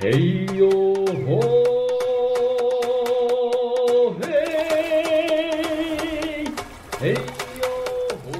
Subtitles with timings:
[0.00, 0.70] 嘿呦
[1.26, 1.40] 吼，
[4.20, 4.22] 嘿，
[7.00, 7.66] 嘿呦
[8.22, 8.30] 吼。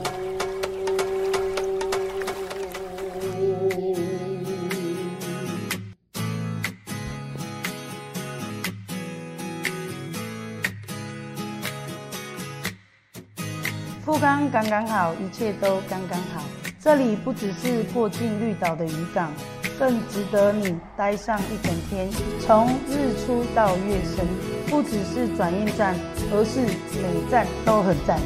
[14.05, 16.45] 富冈刚刚好，一切都刚刚好。
[16.81, 19.33] 这里不只是过境绿岛的渔港，
[19.79, 22.11] 更值得你待上一整天。
[22.41, 24.27] 从日出到月升，
[24.67, 25.95] 不只是转运站，
[26.33, 26.63] 而是
[27.01, 28.19] 每站都很赞。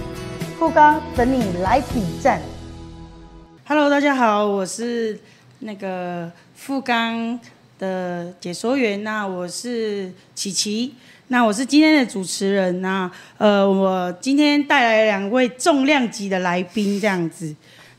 [0.59, 2.41] 富冈等你来比赞。
[3.67, 5.21] Hello，大家好，我是
[5.59, 7.39] 那个富冈
[7.79, 10.95] 的解说员，那我是琪琪。
[11.29, 17.55] 那我是今天的主持人，那呃，我今天带来两位重量级的来宾，这样子。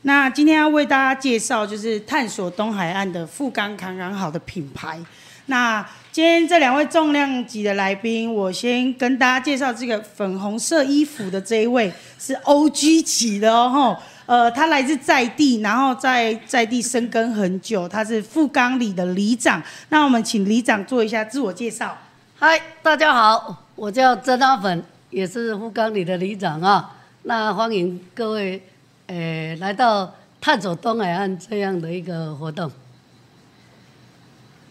[0.06, 4.98] 那今天要为大家介绍，就是探索东海岸的富冈刚刚好的品牌。
[5.46, 5.82] 那
[6.12, 13.96] 今天这两位重量级的来宾，我先跟大家介绍这个粉红色衣服的这一位是 OG 级的哦，
[14.26, 19.62] 呃，他来自在地，然后在在地生根很久，他是富冈里的里长。
[19.88, 21.96] 那我们请里长做一下自我介绍。
[22.38, 26.94] 嗨，大家好，我叫曾阿粉，也是富冈里的里长啊。
[27.22, 28.62] 那欢迎各位，
[29.06, 32.70] 诶，来到探索东海岸这样的一个活动。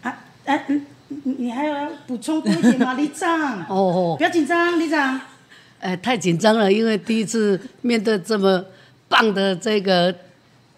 [0.02, 0.86] 啊，哎、啊，嗯，
[1.38, 3.60] 你还要补充多一点吗， 李长？
[3.68, 5.20] 哦哦，不要紧张，李长。
[5.80, 8.64] 呃，太紧张了，因为第一次面对这么
[9.08, 10.14] 棒的这个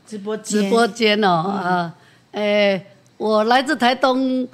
[0.06, 1.94] 直播直播间哦、嗯、啊，
[2.32, 4.46] 哎，我来自台东。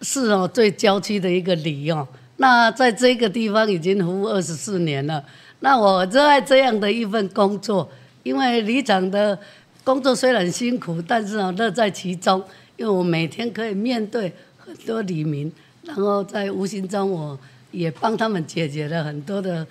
[0.00, 2.06] 市哦，最郊区的一个里哦。
[2.36, 5.20] 那在这个地方已经服务二十四年了。
[5.58, 7.90] 那我热爱这样的一份工作，
[8.28, 9.38] 因为里长的
[9.82, 12.44] 工作虽然辛苦，但是呢乐在其中。
[12.76, 15.50] 因为我每天可以面对很多里民，
[15.82, 17.36] 然后在无形中我
[17.72, 19.66] 也帮他们解决了很多的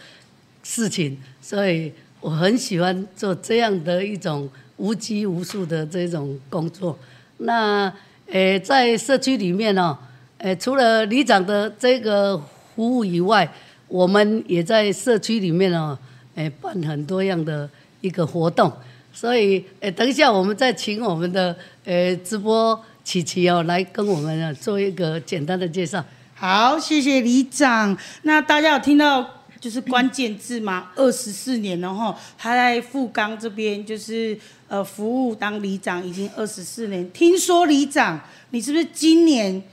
[0.63, 6.97] 事情，所以我很喜欢做这样的一种无拘无束的这种工作。
[7.37, 7.93] 那
[8.25, 9.97] 诶，在社区里面哦。
[10.39, 12.37] 诶，除了里长的这个
[12.75, 13.49] 服务以外，
[13.87, 15.97] 我们也在社区里面哦，
[16.35, 17.69] 诶，办很多样的
[18.01, 18.71] 一个活动。
[19.13, 26.03] 所以，呃，等一下我们再请我们的呃直播琪琪哦，来跟我们做一个简单的介绍。
[26.35, 27.97] 好，谢谢李长。
[28.21, 29.27] 那大家有听到
[29.59, 30.91] 就是关键字吗？
[30.95, 34.37] 二十四年了后，他在富冈这边就是
[34.67, 37.09] 呃服务当里长已经二十四年。
[37.11, 38.19] 听说里长，
[38.51, 39.63] 你是不是今年？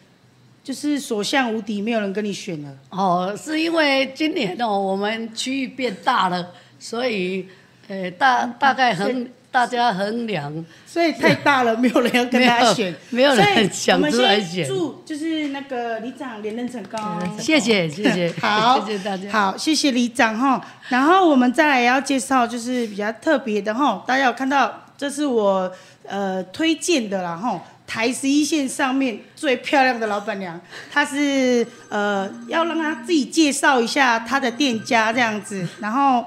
[0.62, 2.74] 就是所向无敌，没有人跟你选了。
[2.88, 7.46] 哦，是因为今年哦，我们区域变大了，所以，
[7.88, 14.66] 呃，大大概衡大家衡量，所以太大了，没有人要跟他选，没有人想出来选。
[14.66, 16.98] 祝就是那个里长连任成功，
[17.38, 20.60] 谢谢谢谢，好，谢谢大家，好，谢谢里长哈。
[20.88, 25.70] 然后我们再来要介绍，就是比较特别的哈，大家有看到，这是我
[26.08, 27.62] 呃推荐的啦哈。
[27.86, 30.58] 台十一线上面最漂亮的老板娘，
[30.90, 36.24] 她是呃要让她自己介绍一下她的店家这样子，然后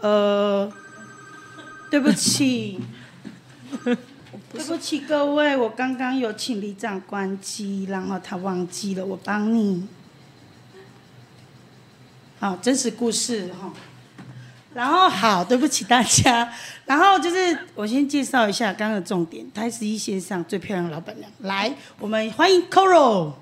[0.00, 0.70] 呃
[1.90, 2.80] 对不起，
[3.84, 9.86] 对不起各位，我刚刚有请里长关机，然后他忘记了，我帮你，
[12.38, 13.72] 好，真实故事哈。
[14.74, 16.52] 然后好，对不起大家。
[16.84, 21.30] 然后就是我先介绍一下刚刚的重点，台十一线上最漂亮的老板娘。
[21.40, 23.32] 来，我们欢迎 Coro。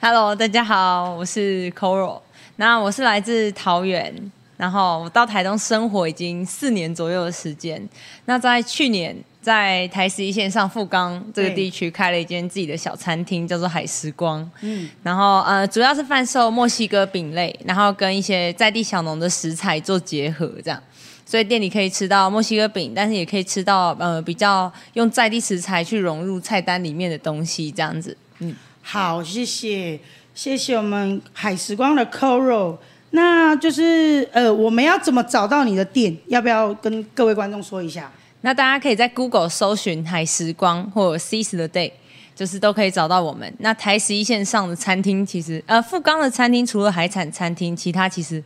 [0.00, 2.20] Hello，大家好，我是 Coro。
[2.56, 4.30] 那我是来自桃园，
[4.62, 7.82] 然后我到台东生活已经四年左右的时间。
[8.26, 14.48] 那在去年在台十一线上富冈这个地区开了一间自己的小餐厅，叫做海时光。
[14.60, 20.80] 嗯，然后呃主要是贩售墨西哥饼类，然后跟一些在地小农的食材做结合，这样。
[21.26, 28.16] 所以店里可以吃到墨西哥饼，但是也可以吃到呃比较用在地食材去融入菜单里面的东西，这样子。
[28.38, 29.98] 嗯，好，谢谢，
[30.36, 32.76] 谢谢我们海时光的 Coro。
[33.12, 36.14] 那就是呃，我们要怎么找到你的店？
[36.26, 38.10] 要不要跟各位观众说一下？
[38.40, 41.92] 那大家可以在 Google 搜寻海时光或者 Seize the Day，
[42.34, 43.50] 就是都可以找到我们。
[43.60, 48.42] 那台十一线上的餐厅，其实呃富冈的餐厅除了海产餐厅，其他其实。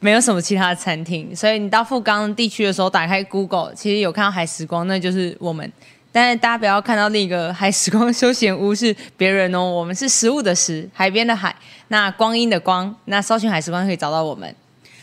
[0.00, 5.72] 没有什么其他的餐厅，所以你到富冈地区的时候，打开 Google，其实有看到海时光，那就是我们。
[6.20, 11.54] 但是大家不要看到另一个海时光休闲屋是别人哦，我们是食物的食，海边的海，
[11.88, 14.52] 那光阴的光，那搜寻海时光可以找到我们。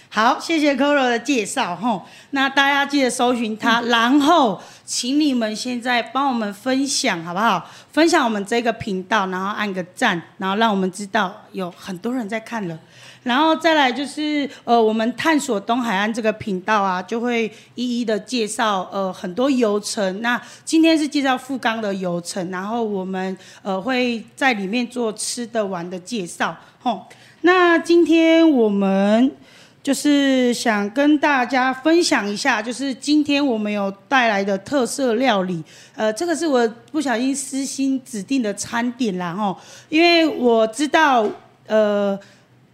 [0.09, 2.05] 好，谢谢 Coro 的介绍吼。
[2.31, 7.65] 那大家记得搜寻他，然后请你们现在帮我们分享好不好？
[7.93, 12.77] 分享我们这个频道，然后按个赞，然后让我们知道有很多人在看了。
[13.25, 20.21] 然后再来就是呃，我们探索东海岸这个频道啊，就会一一的介绍呃很多游程。
[20.21, 26.55] 那今天是介绍富冈的游程，然后我们呃会在里面做吃的玩的介绍。
[26.79, 27.03] 吼，
[27.41, 29.31] 那今天我们
[29.81, 35.63] 就是想跟大家分享一下，就是今天我们有带来的特色料理。
[35.95, 39.57] 呃，这个是我不小心私心指定的餐点啦，吼，
[39.89, 41.27] 因为我知道
[41.65, 42.15] 呃。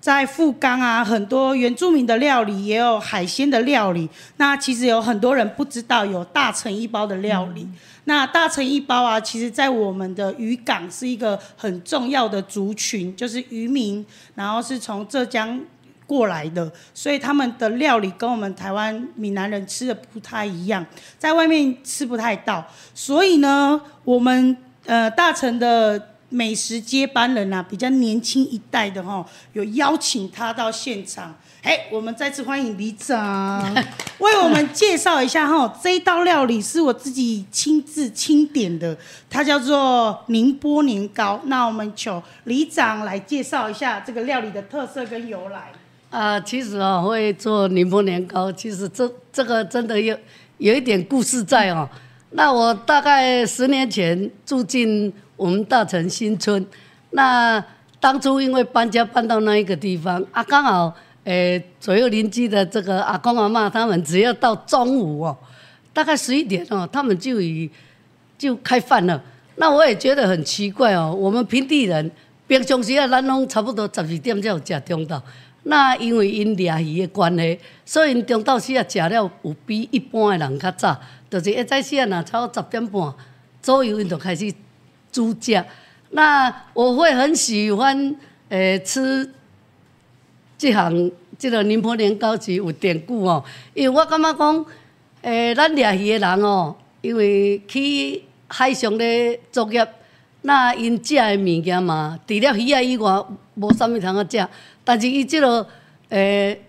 [0.02, 4.10] 在富冈啊，很多原住民的料理，也有海鲜的料理。
[4.38, 7.62] 那其实有很多人不知道有大成一包的料理。
[7.62, 7.76] 嗯、
[8.06, 14.04] 那大成一包啊，其实在我们的渔港是一个很重要的族群，就是渔民，
[14.34, 15.60] 然后是从浙江
[16.08, 20.84] 过来的，所以他们的料理跟我们台湾闽南人吃的不太一样，
[21.20, 22.66] 在外面吃不太到。
[22.96, 24.58] 所以呢，我们
[24.88, 26.08] 呃大成的。
[26.34, 31.36] 美食接班人啊，比较年轻一代的哈，有邀请他到现场。
[31.62, 33.62] 哎，我们再次欢迎李长，
[34.20, 38.98] 为我们介绍一下哈， 这一道料理是我自己亲自亲点的，
[39.30, 41.42] 它叫做宁波年糕。
[41.48, 45.74] 那我们求李长来介绍一下这个料理的特色跟由来。
[46.10, 50.18] 啊，其实啊，会做宁波年糕，其实这这个真的有
[50.60, 51.90] 有一点故事在哦。
[52.32, 55.14] 那我大概十年前住进。
[55.42, 56.64] 我们大成新村，
[57.10, 57.64] 那
[58.00, 65.36] 当初因为搬家搬到那一个地方啊，刚好诶、欸、左右邻居的这个阿公阿嬷，他们只要到中午哦，
[65.94, 67.68] 大概十一点哦，他们就已
[68.38, 69.20] 就开饭了。
[69.56, 72.12] 那我也觉得很奇怪哦，我们平地人
[72.46, 75.20] 平常时啊，咱拢差不多十二点才有吃中昼。
[75.64, 80.96] 那因为因掠鱼的关系，所以中昼时啊吃了有比一般的人较早，
[81.32, 83.12] 就是一早时啊，那差不十点半
[83.60, 84.54] 左右，因就开始。
[85.12, 85.64] 猪脚，
[86.12, 88.16] 那我会很喜欢
[88.50, 89.30] 诶、欸、吃
[90.58, 93.44] 这行这个宁波年糕是有典故哦，
[93.74, 94.66] 因为我感觉讲
[95.22, 99.88] 诶，咱掠鱼的人哦，因为去海上咧作业，
[100.44, 103.24] 那因食的物件嘛，除了鱼仔以外，
[103.56, 104.48] 无啥物通啊食。
[104.84, 105.68] 但是伊即个
[106.10, 106.62] 诶，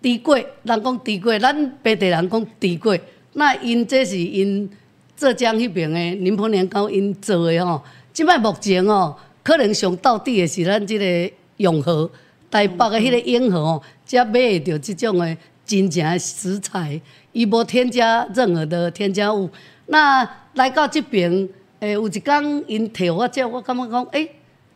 [0.00, 3.00] 猪粿，人讲猪粿，咱本地人讲猪粿，
[3.32, 4.70] 那因这是因。
[5.18, 7.82] 浙江迄边的宁波年糕因做的吼，
[8.12, 9.12] 即摆目前哦，
[9.42, 12.08] 可能上到底的是咱即个永和
[12.48, 15.36] 台北的迄个永和哦，才买得到即种的
[15.66, 17.00] 真正食材，
[17.32, 19.50] 伊无添加任何的添加物。
[19.86, 20.22] 那
[20.54, 21.48] 来到即边，
[21.80, 24.24] 诶，有一工因摕我食，我感觉讲，诶、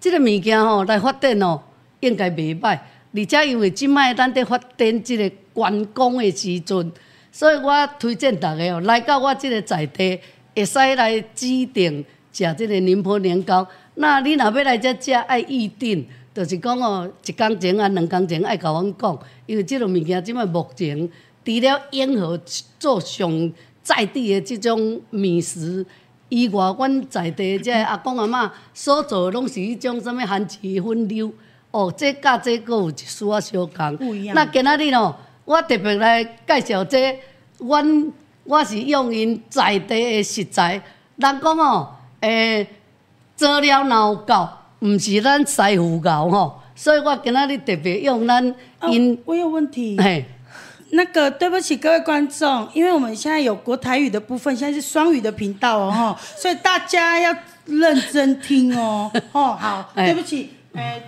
[0.01, 1.61] 即、这个物件吼来发展哦，
[2.01, 2.77] 应该袂歹。
[3.15, 6.93] 而且因为即摆咱在发展即个观光的时阵。
[7.35, 10.21] 所以我推荐大家哦，来到我即个在地，
[10.55, 13.67] 会使来指定食即个宁波年糕。
[13.95, 21.09] 那你若要来遮食，爱预定，就是讲哦，一工前啊，两工前爱甲阮讲，因为即个物件即摆目前
[21.43, 22.39] 除了永和
[22.79, 23.53] 做上
[23.83, 25.87] 在地的即种美食
[26.29, 31.33] 以外，阮在地这阿公阿嬷所做的拢是迄种什物番薯粉溜
[31.71, 33.97] 哦，这甲这个有一丝仔相共。
[33.97, 34.35] 不一样。
[34.35, 35.17] 那今仔日哦。
[35.53, 37.19] 我特别来介绍这个，
[37.59, 38.13] 阮
[38.45, 40.81] 我是用因在地的食材。
[41.17, 42.67] 人讲哦，诶、欸，
[43.37, 44.49] 佐料若有够，
[44.81, 46.59] 毋是咱师傅够吼。
[46.75, 48.43] 所以我今仔日特别用咱
[48.89, 49.19] 因、哦。
[49.27, 49.99] 我有问题。
[50.01, 50.25] 嘿，
[50.93, 59.13] 那个对不起各位观众，因为我们现在有国台语的部分，现在是双语的频道哦，所以大家要认真听哦。
[59.33, 61.03] 哦，好， 对不起，诶、欸，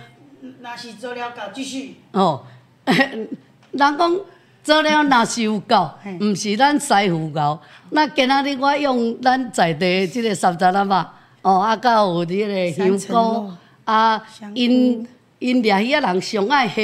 [0.61, 1.95] 若是佐料够，继续。
[2.11, 2.43] 哦。
[2.85, 4.19] 人讲
[4.65, 7.59] 做了若是有够，毋是咱师傅够。
[7.91, 13.51] 那今仔日我用咱在地即个三十粒吧，哦，啊，甲有迄个香菇，
[13.83, 14.19] 啊，
[14.55, 15.07] 因
[15.37, 16.81] 因掠鱼仔人上爱下，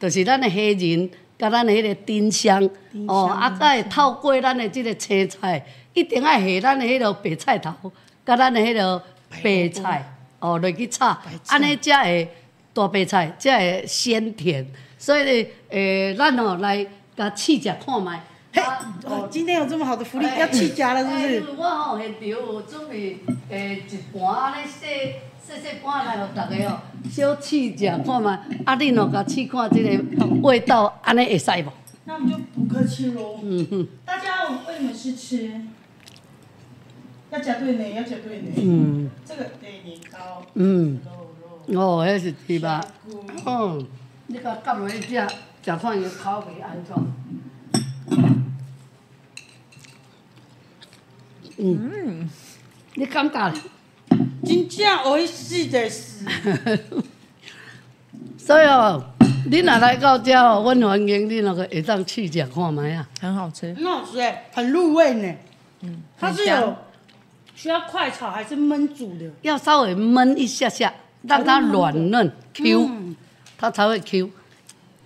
[0.00, 2.66] 就是咱的虾仁，甲咱的迄个丁香，
[3.06, 7.92] 哦，啊，甲会透过咱的即个青菜，一定爱下咱的迄个白菜头，
[8.24, 9.02] 甲咱的迄个
[9.42, 11.14] 白菜，哦，落去炒，
[11.48, 12.30] 安尼才会
[12.72, 14.66] 大白菜才会鲜甜。
[14.96, 16.86] 所以呢，诶、欸，咱哦来
[17.18, 18.10] 甲试食看觅。
[18.52, 18.62] 嘿，
[19.04, 21.40] 哦，今天有这么好的福利，欸、要试食了是不是？
[21.40, 23.18] 欸、我吼现场有准备
[23.50, 24.86] 诶、欸、一盘安尼细
[25.44, 28.28] 细细盘来互逐个哦，小试食看觅。
[28.64, 31.72] 啊，恁哦甲试看即个味道，安尼会使无？
[32.04, 33.40] 那我们就不客气喽。
[33.42, 33.88] 嗯哼。
[34.06, 35.60] 大家，我们为你们试吃，
[37.30, 38.52] 要夹对呢，要夹对呢。
[38.56, 39.10] 嗯。
[39.26, 40.42] 这个对年糕。
[40.54, 41.00] 嗯。
[41.74, 42.80] 哦，迄是对吧？
[43.44, 43.86] 嗯。
[44.28, 45.26] 你甲夹落去食，
[45.67, 46.95] 食看伊口味安怎。
[51.57, 52.29] 嗯，
[52.95, 53.53] 你感觉？
[54.43, 56.25] 真正美味しいです。
[58.37, 59.03] 所以哦，
[59.45, 63.07] 你若来到这哦，阮欢迎你那个会当试食看觅啊。
[63.21, 63.73] 很好吃。
[63.75, 65.33] 很好吃哎，很入味呢。
[65.81, 66.75] 嗯，它是有
[67.55, 69.31] 需要快炒还是焖煮的？
[69.43, 73.15] 要稍微焖一下下，让它软嫩 Q，、嗯
[73.57, 74.29] 它才会 Q。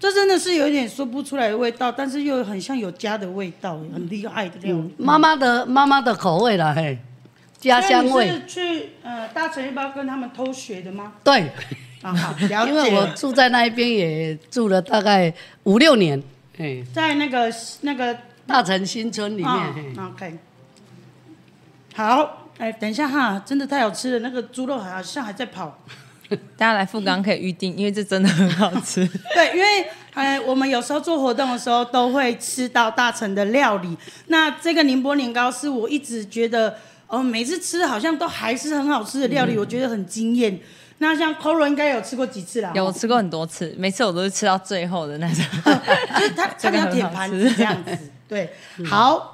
[0.03, 4.93] 这真的是有一点说不出来的味道，但是又很像有家的味道，很厉害的料理。
[4.99, 6.99] 妈妈的妈妈的口味啦，嘿，
[7.61, 8.29] 家乡味。
[8.29, 11.13] 是去呃大城一包跟他们偷学的吗？
[11.23, 11.43] 对，
[12.03, 15.33] 啊好，了解因为我住在那一边也住了大概
[15.63, 16.21] 五六年，
[16.59, 17.49] 哎，在那个
[17.83, 20.05] 那个大城新村里面。
[20.05, 20.37] OK，
[21.95, 25.79] 好，哎，等一下哈，真的太好吃了，那个猪肉好像还在跑。
[26.57, 29.07] 大家来富冈可以预定，因为这真的很好吃。
[29.35, 33.97] 对，因为呃，我们有时候做活动的时候都会吃到大成的料理。
[34.27, 40.59] 那这个宁波年糕是我一直觉得，哦，每次吃好像都还是很好吃的料理，嗯、我觉得很惊艳。
[40.99, 42.71] 那像 Coro 应该有吃过几次啦？
[42.75, 45.45] 有吃过很多次，每次我都是吃到最后的那种，
[46.19, 47.99] 就是他他要舔盘子这样子。
[48.29, 48.53] 对，
[48.85, 49.32] 好。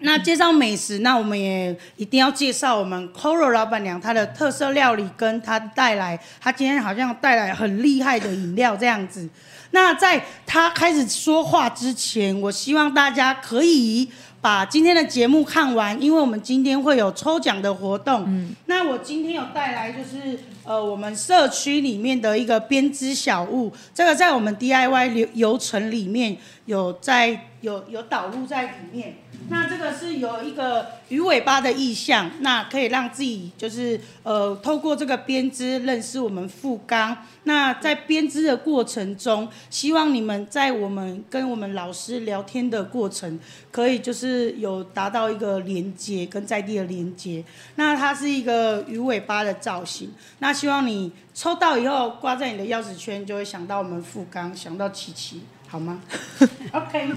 [0.00, 9.28] 那介绍美食，那我们也一定要介绍我们 Coro 老板娘她的特色料理，跟她带来，她今天好像带来很厉害的饮料这样子。
[9.72, 14.08] 那在她开始说话之前，我希望大家可以
[14.40, 18.24] 把今天的节目看完，因为我们今天会有抽奖的活动。
[18.28, 26.36] 嗯，那我今天有带来就是呃我们社区里面的一个编织小物，这个在我们 DIY 流流程里面
[26.68, 29.14] 有在有有导入在里面。
[29.48, 37.16] 那这个是有一个鱼尾巴的意象，那可以让自己就是呃透过这个编织认识我们富冈。
[37.44, 43.40] 那在编织的过程中，希望你们在我们跟我们老师聊天的过程，
[43.72, 47.42] 可以就是有达到一个连接跟在地的连接。
[47.76, 56.00] 那它是一个鱼尾巴的造型，那希望你抽到以后挂在你的钥匙圈，就会想到我们富冈，想到琪琪，好吗？
[56.72, 57.12] OK。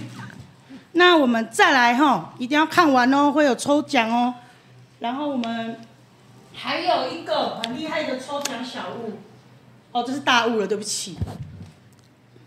[0.93, 4.35] 那我们再来哈，一定要看完哦，会有抽奖哦。
[4.99, 5.79] 然后我们
[6.53, 9.13] 还有一个很厉害的抽奖小物，
[9.93, 11.17] 哦，这是大物了，对不起。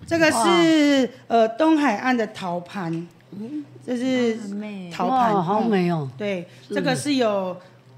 [0.06, 3.08] 这个是呃东海岸的陶盘，
[3.84, 4.38] 这是
[4.92, 6.06] 陶盘，好美哦。
[6.18, 7.56] 对，这个是有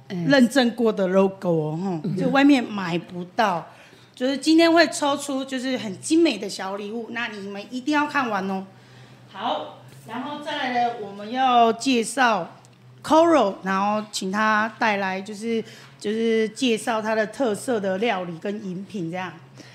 [0.08, 3.66] 认证过的 logo 哦，哈，就外面买不到。
[4.16, 8.66] 就是今天会抽出就是很精美的小礼物，那你们一定要看完哦。
[9.32, 9.74] 好。
[10.08, 12.48] 然后再来呢，我们要介绍
[13.02, 15.60] Coro，然后请他带来就是
[15.98, 19.32] 就是介绍他的特色的料理跟饮品这样。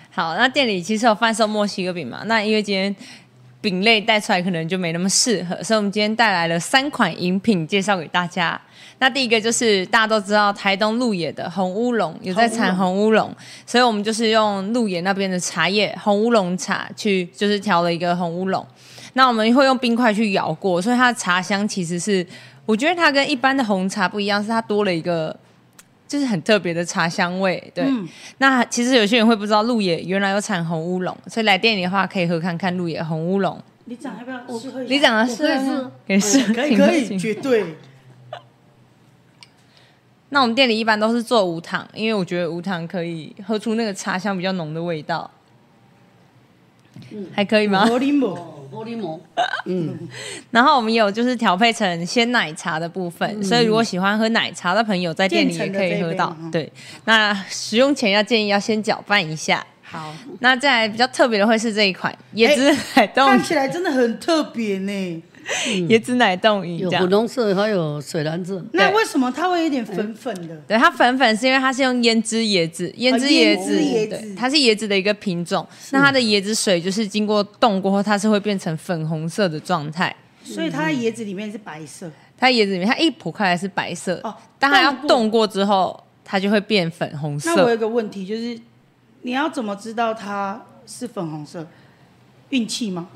[0.10, 2.96] 好，那店里其实有贩售墨西哥饼嘛，那因为今天
[3.60, 8.60] 饼类带出来可能就没那么适合，所以我们今天带来了三款饮品介绍给大家。
[9.02, 18.64] 那第一个就是大家都知道台东鹿野的红乌龙，有在产红乌龙，所以我们就是用鹿野那边的茶叶红乌龙茶去就是调了一个红乌龙。
[19.14, 22.24] 那我们会用冰块去摇过，所以它的茶香其实是，
[22.68, 25.36] 我觉得它跟一般的红茶不一样，是它多了一个，
[26.08, 27.72] 就是很特别的茶香味。
[27.74, 33.60] 对，嗯、那其实有些人会不知道鹿野原来有产红乌龙，所以来店里的话可以喝看看鹿野红乌龙。
[33.86, 34.80] 里长要不要试喝？
[34.84, 37.66] 里长要试喝，可以试，可以可以，绝对。
[40.34, 45.30] 那我们店里一般都是做无糖，因为我觉得无糖可以喝出那个茶香比较浓的味道。
[47.12, 47.86] 嗯，还可以吗？
[47.86, 49.20] 玻璃膜，
[49.66, 50.08] 嗯，
[50.52, 56.36] 然后我们有就是调配成鲜奶茶的部分，嗯、所以如果喜欢喝奶茶的朋友，在店里也可以喝到。
[56.50, 56.72] 对，
[57.04, 59.66] 那使用前要建议要先搅拌一下。
[59.84, 65.24] 好，那再来比较特别的会是这一款椰子奶冻，看起来真的很特别呢。
[65.90, 68.64] 椰子奶冻饮，有粉红色，还有水蓝色。
[68.74, 70.56] 那为什么它会有点粉粉的？
[70.68, 75.68] 对，它粉粉是因为它是用胭脂椰子，胭脂椰子，对，它是椰子的一个品种。
[75.92, 80.16] 那它的椰子水就是经过冻过后，它是会变成粉红色的状态。
[80.44, 82.10] 所以它的椰子里面是白色。
[82.38, 84.20] 它椰子里面，它一剖开来是白色。
[84.24, 87.56] 哦，当它要冻过之后，它就会变粉红色。
[87.56, 88.60] 那我有个问题，就是
[89.22, 91.68] 你要怎么知道它是粉红色？
[92.50, 93.08] 运气吗？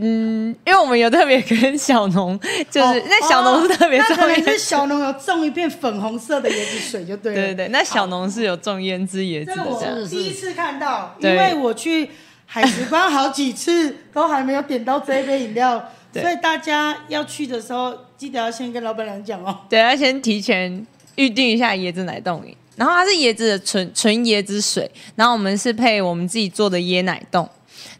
[0.00, 2.38] 嗯，因为我们有特别跟小农，
[2.70, 7.36] 就是、哦、那小农是特别种，那可能是小农有种一片粉红色的椰子水就对了。
[7.36, 9.64] 对 对对，那小农是有种胭脂椰子的。
[9.80, 12.08] 这我第一次看到，因为我去
[12.46, 19.58] 海时光好几次都还没有点到这一杯饮料，所以大家要去的时候记得要先跟老板娘讲哦。
[19.68, 20.86] 对，要先提前
[21.16, 27.48] 预定一下椰子奶冻饮，然后它是椰子的纯纯椰子水，然后我们是配我们自己做的椰奶冻。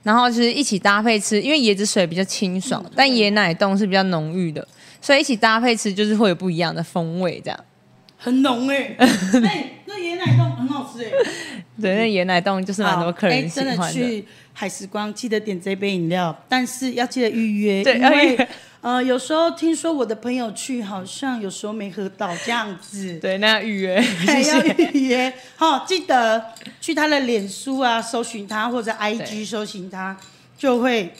[0.02, 4.66] 然后就是一起搭配吃，因为椰子水比较清爽，嗯、但椰奶冻是比较浓郁的，
[5.00, 7.60] 所以一起搭配吃就是会有不一样的风味，这样。
[8.16, 8.96] 很浓哎、欸，
[9.46, 11.30] 哎，那椰奶冻很好吃哎、欸。
[11.80, 13.72] 对，那椰奶冻就是蛮多客人喜欢的。
[13.72, 14.26] 哎，真的去
[14.60, 17.84] 海时光记得点这杯饮料，但是要记得预约。
[17.84, 18.48] 对，因为
[18.80, 23.16] 呃，有时候听说我的朋友去，好像有时候没喝到这样子。
[23.22, 25.32] 对，那要预约， 谢谢要预约。
[25.54, 26.44] 好，记得
[26.80, 30.16] 去他的脸书啊，搜寻他或者 IG 搜寻他，
[30.58, 31.14] 就会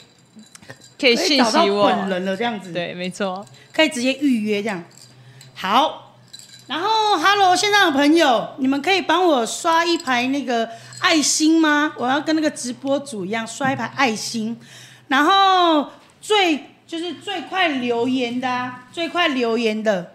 [0.99, 2.73] 可以信息我本人了这样子。
[2.73, 4.83] 对，没错，可以直接预约这样。
[5.55, 6.07] 好。
[6.69, 10.69] 然后，Hello，线上的朋友，你们可以帮我刷一排那个
[11.01, 11.95] 爱心吗？
[11.97, 14.55] 我要跟那个直播主一样刷一排爱心。
[15.09, 15.89] 然后
[16.21, 20.13] 最就是最快留言的啊，最快留言的，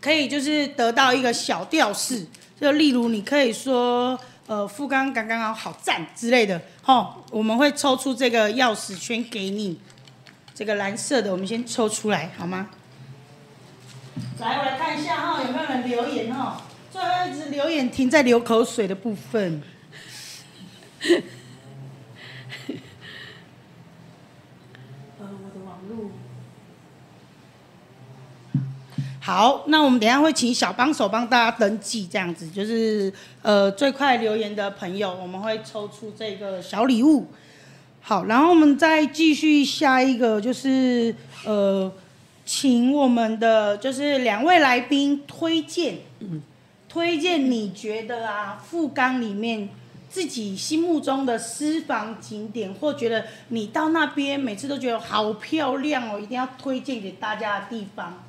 [0.00, 2.26] 可以就是得到一个小吊饰，
[2.58, 9.78] 就例如你可以说呃富冈刚刚好好赞之类的，吼，我们会抽出这个钥匙圈给你，
[10.54, 12.70] 这个蓝色的我们先抽出来好吗？
[14.38, 16.62] 来，我来一下哈，有没有人留言哈？
[16.90, 19.60] 最后一直留言停在流口水的部分。
[25.18, 26.12] 呃，我的网路。
[29.20, 37.26] 好，那我们等一下会请小帮手帮大家登记，这样子就是呃最快留言的朋友，我们会抽出这个小礼物。
[38.00, 41.92] 好，然后我们再继续下一个，就是呃。
[42.44, 46.42] 请我们的就是两位来宾推荐，嗯，
[46.88, 49.70] 推荐你觉得啊，富冈里面
[50.10, 58.22] 自己心目中的私房景点，或觉得你到那边每次都觉得好漂亮哦，一定要推荐给大家的地方。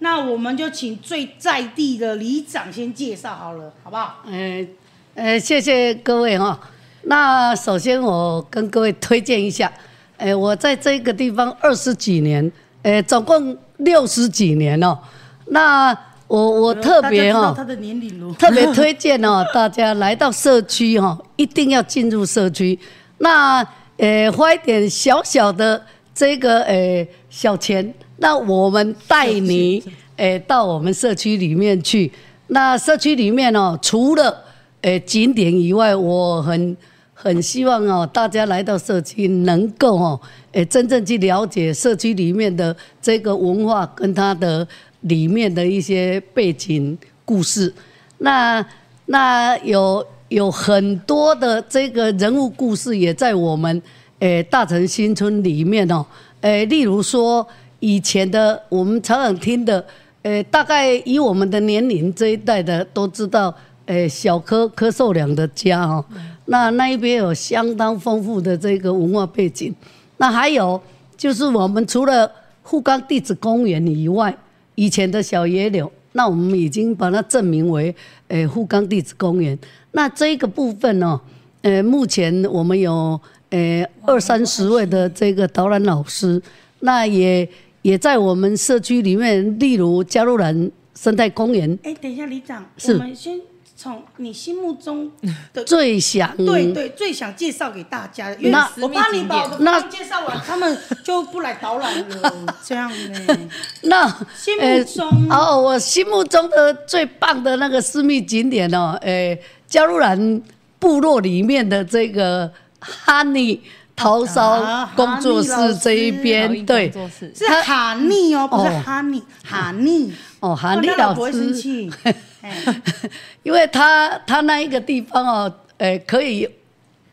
[0.00, 4.24] 那我们就请最在地的里长先介绍好了，好不好？
[4.26, 4.68] 嗯，
[5.14, 6.60] 呃，谢谢各位哈、哦。
[7.02, 9.72] 那首先我跟各位推荐一下，
[10.16, 12.50] 呃，我在这个地方二十几年。
[12.82, 14.98] 诶，总共六十几年哦。
[15.46, 15.96] 那
[16.26, 22.78] 我我特别哦，他的年龄特别推荐哦，大家来到社区哈，一定要进入社区。
[23.18, 23.66] 那
[23.98, 25.82] 呃，花一点小小的
[26.14, 29.82] 这个诶小钱，那我们带你
[30.16, 32.10] 诶到我们社区里面去。
[32.46, 34.44] 那社区里面哦，除了
[34.82, 36.76] 诶景点以外，我很。
[37.22, 40.18] 很希望哦，大家来到社区能够哦，
[40.52, 44.66] 诶，真正去了解社区里面的这个文化跟它的
[45.02, 47.72] 里面的一些背景故事。
[48.18, 48.64] 那
[49.06, 53.82] 那有有很多的这个人物故事也在我们
[54.18, 56.04] 诶大城新村里面哦。
[56.40, 57.46] 诶，例如说
[57.80, 59.84] 以前的我们常常听的，
[60.22, 63.54] 诶，大概以我们的年龄这一代的都知道，
[63.86, 66.04] 诶，小柯柯受良的家哦。
[66.46, 69.74] 那那一边有相当丰富的这个文化背景，
[70.20, 70.78] 那还有
[71.16, 72.30] 就是我们除了
[72.62, 74.36] 富冈地质公园以外，
[74.74, 77.94] 以前的小野柳，那我们已经把它证明为
[78.28, 79.58] 诶富冈地质公园。
[79.92, 81.18] 那这个部分呢，
[81.62, 86.40] 呃，目前我们有呃二三十位的这个导览老师，
[86.80, 87.48] 那也
[87.80, 91.78] 也在我们社区里面，例如加入兰生态公园。
[91.82, 93.40] 哎，等一下，李长，是我们先。
[93.82, 95.10] 从你心目中
[95.54, 102.46] 的 最想对对最想介绍给大家的，因为我帮你把我的那介绍完，他们就不来导览了。
[102.62, 103.38] 这样呢？
[103.84, 110.42] 那心目中哦，我心目中的最棒的那个私密景点哦，诶，加鲁兰
[110.78, 113.62] 部落里面的这个哈尼
[113.96, 116.92] 陶烧工作室这一边，对，
[117.34, 121.88] 是哈尼哦，不是哈尼，哈尼哦，哈尼老师。
[123.42, 126.48] 因为他他那一个地方哦，诶，可以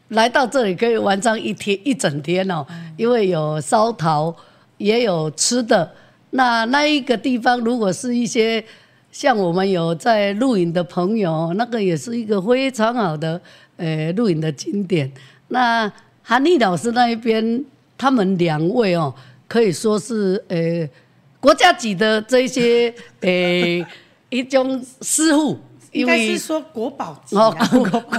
[0.10, 4.36] 来到这里可以玩上一天一整天哦，因为有烧陶，
[4.78, 5.92] 也有吃的。
[6.32, 8.64] 那那一个地方，如果是一些
[9.12, 13.40] 像我们有在露营的朋友，那个也是一个非常好的
[13.78, 15.12] 诶露营的景点。
[15.50, 17.64] 那韩丽老师那一边，
[17.98, 19.14] 他们两位哦，
[19.48, 20.90] 可以说是诶
[21.40, 23.86] 国家级的这些诶。
[24.30, 25.58] 一种师傅，
[25.94, 27.50] 应该是说国宝级啊，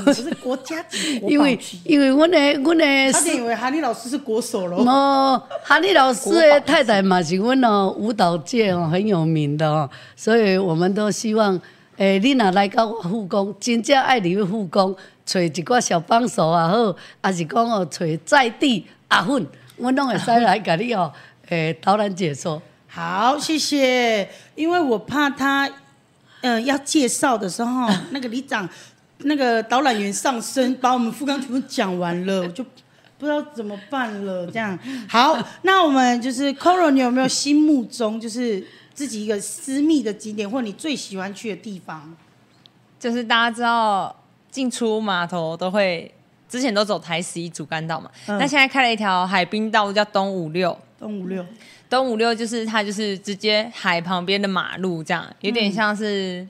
[0.05, 1.19] 不是国家级。
[1.19, 4.79] 因为因为我的我的，他以为哈尼老师是国手喽。
[4.85, 11.61] 哦，哈尼老师的太太嘛是我哦舞蹈界哦很有名的哦，所以我们都希望，
[11.99, 21.13] 诶，你若来到我护工，真正爱你富冈，找一个小帮手也好，还是讲哦找在地阿粉，我拢会使来给你哦，
[21.51, 22.63] 诶，导览解说。
[22.87, 25.69] 好，谢谢，因为我怕他。
[26.43, 28.69] 嗯、呃，要介绍的时候， 那个里长、
[29.19, 32.65] 那个导览员上身，把我们富冈全部讲完了，我就
[33.19, 34.47] 不知道怎么办了。
[34.47, 42.17] 这样好，那我们就是 Coro，你有没有心目中就是自己一个私密的景点，或你最喜欢去的地方？
[43.01, 44.15] 就是大家知道
[44.51, 46.13] 进出码头都会，
[46.49, 50.77] 之前都走台十一主干道嘛，那、嗯、现在开了一条海滨道路叫东五六。
[50.99, 51.47] 东五六，
[51.89, 56.47] 东五六就是它就是直接海旁边的马路，这样有点像是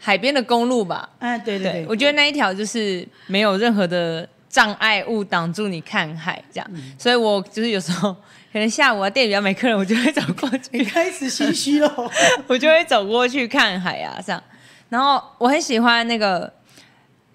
[0.00, 1.08] 海边的公路吧？
[1.18, 8.12] 哎、嗯，对对对，对，我觉得那一条就是没有任何的障碍物挡住你看海，这样、嗯，所以我就是有时候
[8.52, 10.68] 可能下午啊店里要没客人，我就会走过去。
[10.72, 12.10] 你开始心虚了，
[12.48, 14.42] 我就会走过去看海啊，这样。
[14.88, 16.52] 然后我很喜欢那个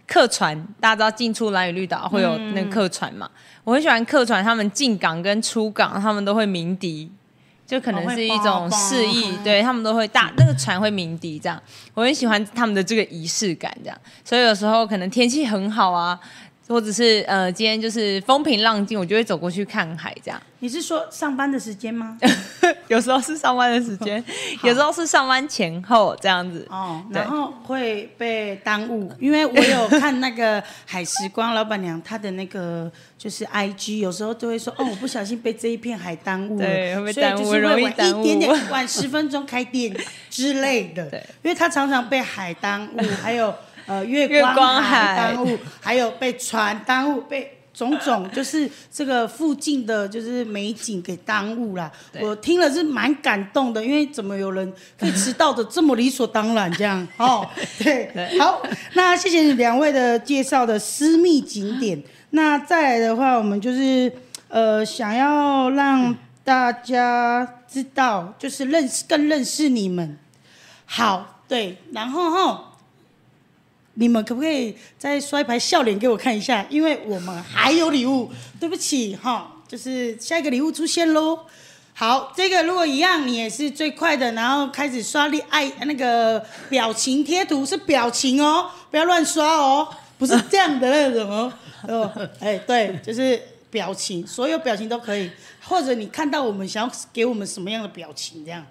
[0.07, 3.29] 客船，大家知道进出蓝屿绿岛会有那个客船嘛？
[3.33, 7.11] 嗯、我很喜欢客船，他们进港跟出港，他们都会鸣笛，
[7.65, 11.61] 就可能是一种示意，对他们都会大那个船会鸣笛，这样。
[11.93, 13.97] 我很喜欢他们的这个仪式感，这样。
[14.23, 16.17] 所以有时候可能天气很好啊。
[16.67, 20.41] 或者是呃，今天就是风平浪静，我就会走过去看海，这样。
[20.59, 22.17] 你是说上班的时间吗？
[22.87, 24.23] 有时候是上班的时间，
[24.63, 26.65] 有时候是上班前后这样子。
[26.69, 39.95] 哦，然后会被耽误，因为我有看那个海时光老板娘她的那个就是 IG，有时候都会说哦，我不小心被这一片海耽误了，对，会被耽误，一点点，晚十分钟开店
[40.29, 41.05] 之类的。
[41.11, 43.53] 对，因为她常常被海耽误，还有。
[43.87, 51.89] 呃，月光海耽误，还有被船耽误，被种种就是这个附近的就是美景给耽误了。
[52.19, 57.07] 我听了是蛮感动的，因为怎么有人可以迟到的这么理所当然这样？
[57.15, 57.47] 哦，
[57.79, 58.61] 对，好，
[58.93, 62.03] 那谢谢你两位的介绍的私密景点。
[62.31, 64.11] 那再来的话，我们就是
[64.49, 70.17] 呃想要让大家知道，就是认识更认识你们。
[70.85, 72.63] 好，对，然后哈。
[73.99, 76.65] 你们可不可以再刷一排笑脸给我看一下？
[76.69, 78.31] 因为我们还有礼物。
[78.59, 81.39] 对不起哈，就是下一个礼物出现喽。
[81.93, 91.53] 好，这个如果一样，你也是最快的，然后开始刷力爱那个表情贴图，是表情哦，不要乱刷哦，不是这样的那种哦。
[91.87, 95.29] 哦，哎，对，就是表情，所有表情都可以，
[95.61, 98.65] 或者你看到我们想要给我们什么样的表情这样。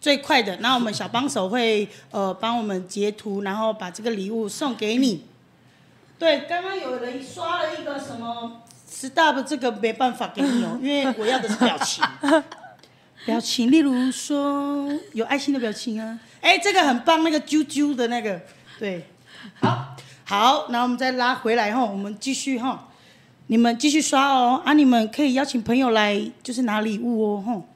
[0.00, 5.26] 最快的，那我们小帮手会呃帮我们截图，然后把这个礼物送给你。
[6.18, 12.02] 对，刚刚有人刷了一个什么 stop，这个没办法给你哦，因为我要的是表情。
[13.26, 18.40] 表情，例如说有爱心的表情啊，哎，这个很棒，那个啾啾的那个，
[18.78, 19.04] 对，
[19.60, 22.88] 好，好，那我们再拉回来哈，我们继续哈，
[23.48, 27.66] 你们继续刷哦，啊，你们可以邀请朋友来，就是拿礼物哦，吼。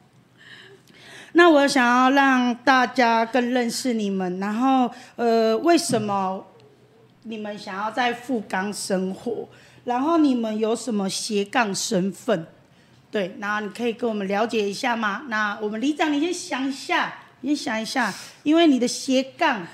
[1.36, 6.46] 那我想要让大家更认识你们，然后呃，为什么
[7.24, 9.48] 你们想要在富冈生活？
[9.84, 12.46] 然后你们有什么斜杠身份？
[13.10, 15.22] 对，然后你可以跟我们了解一下吗？
[15.28, 19.66] 那我们里长，你先想一下，你先想一下，因为你的斜杠，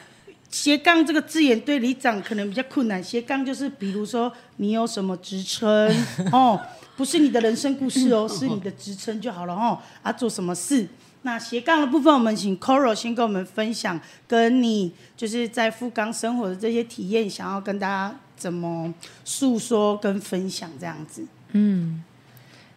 [0.50, 3.04] 斜杠这个字眼对里长可能比较困难。
[3.04, 5.94] 斜杠就是比如说你有什么职称
[6.32, 6.58] 哦，
[6.96, 10.88] 不是你的人生故事哦，是你的职称就好了哦，啊，做什么事？
[11.22, 21.22] 那斜杠的部分，我们请 Coro 先跟我们分享，跟你就是在富冈生活的这些体验，想要跟大家怎么诉说跟分享这样子。
[21.52, 22.02] 嗯，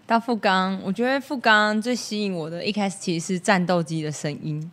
[0.05, 4.69] 到富冈，我觉得富冈最吸引我的，一开始其实是战斗机的声音。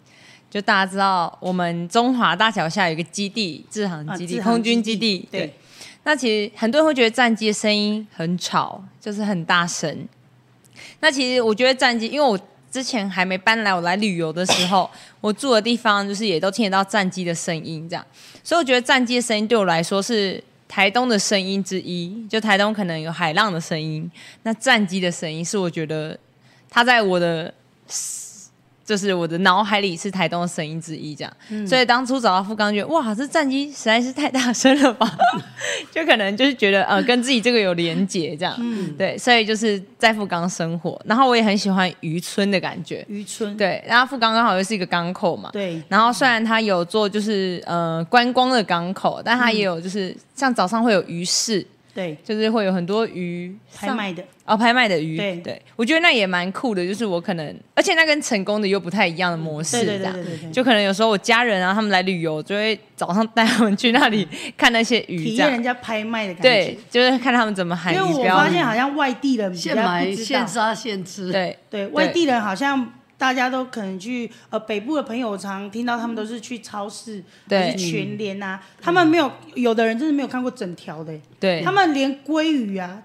[0.50, 5.28] 就大家知道，我们中华大桥下有一个基地，制航基地，啊、空军基地。
[5.30, 5.42] 对。
[5.42, 5.54] 对
[6.02, 10.08] 那其实很多人会觉得战机的声音很吵，就是很大声。
[10.98, 12.36] 那其实我觉得战机，因为我。
[12.70, 14.88] 之前还没搬来，我来旅游的时候，
[15.20, 18.06] 我住的地方就是也都听得到战机的声音，这样，
[18.44, 22.26] 所以我觉得战机的声音对我来说是台东的声音之一。
[22.28, 24.10] 就台东可能有海浪的声音，
[24.44, 26.18] 那战机的声音是我觉得
[26.68, 27.52] 它在我的。
[28.90, 35.08] 就是我的脑海里是台东的声音之一，这样、嗯，所以当初找到富冈，觉得哇，这战机实在是太大声了吧，
[35.94, 51.64] 就可能就是觉得呃，跟自己这个有连结，这样、嗯，对，所以就是在富冈生活，然后我也很喜欢渔村的感觉，渔村，对，然后富冈刚好又是一个港口嘛，对，然后虽然它有做就是呃观光的港口，但它也有就是、嗯、像早上会有鱼市。
[51.94, 55.16] 对，就是会有很多鱼拍卖的哦，拍卖的鱼。
[55.16, 60.12] 对对，我觉得那也蛮酷的，就是我可能，而且那跟成功的又不太一样的模式，这样。
[60.12, 60.50] 对对对对对。
[60.52, 64.26] 就可能有时候我家人啊，他们来旅游，就会早上带他们去那里
[64.56, 66.48] 看那些鱼，体验人家拍卖的感觉。
[66.48, 67.94] 对，就是看他们怎么喊。
[67.94, 71.32] 因为我发现好像外地人现买现杀现吃。
[71.32, 72.92] 对对，外地人好像。
[73.20, 83.02] 大家都可能去呃北部的朋友，常听到他们都是去超市，对，全联啊、嗯，他们没有，有的人真的没有看过整条的，对，他们连鲑鱼啊，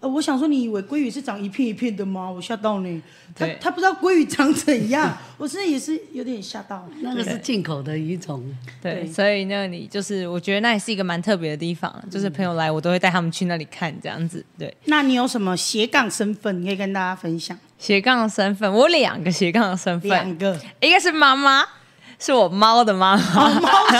[0.00, 2.28] 呃，我想说，你以为鲑鱼是长一片一片的吗？
[2.28, 3.00] 我吓到你。
[3.34, 6.86] 他他不知道鲑鱼长怎样， 我真的也是有点吓到。
[7.00, 8.44] 那个是进口的鱼种。
[8.82, 14.44] 对，对所以那里就是我觉得那也是一个蛮特别的地方，就是朋友来我都会带他们去那里看这样子。
[14.58, 17.58] 对，那你有什么斜杠身份你可以跟大家分享？
[17.82, 21.64] 斜杠的身份，我有两个斜杠的身份，两个，一个是妈妈，
[22.16, 23.22] 是我猫的妈妈。
[23.42, 23.68] 哦，猫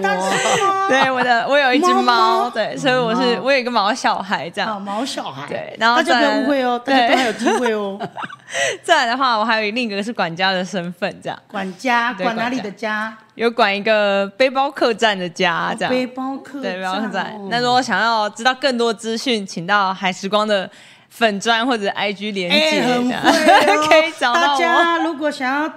[0.00, 0.88] 我。
[0.88, 4.70] 对，我的我有一只猫对，所以我是我有一个毛小孩这样。
[4.70, 5.46] 好，毛小孩。
[5.48, 8.00] 对然后大家不要误会哦，大家都还有机会哦。
[8.82, 13.14] 再来的话，我还有另一个是管家的身份，这样管家对管哪里的家？
[13.34, 15.90] 有管一个背包客栈的家，这样。
[15.92, 17.48] 背包客对，背包客栈栈。
[17.50, 20.70] 那如果想要知道更多资讯，请到海时光的
[21.16, 22.82] 粉砖或者 IG 连接，
[23.88, 24.58] 可以找到大。
[24.58, 25.72] 家如果想要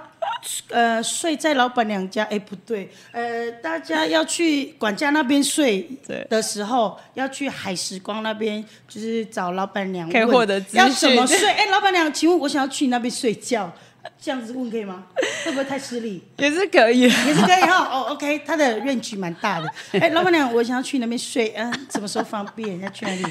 [0.68, 5.88] 呃睡在老板娘家，哎不对，呃大家要去管家那边睡
[6.28, 11.48] 的时候，要去海时光那边，就是找老板娘问可以获得要怎么睡？
[11.48, 13.72] 哎，老板娘，请问我想要去你那边睡觉，
[14.20, 15.04] 这样子问可以吗？
[15.46, 16.22] 会不会太失礼？
[16.36, 17.00] 也是可以。
[17.00, 17.88] 也是可以哈。
[17.90, 19.66] 哦，OK，他的 range 蛮大的。
[19.92, 22.78] 哎，老板娘，我想要去那边睡，嗯、什么时候方便？
[22.80, 23.24] 要去哪里？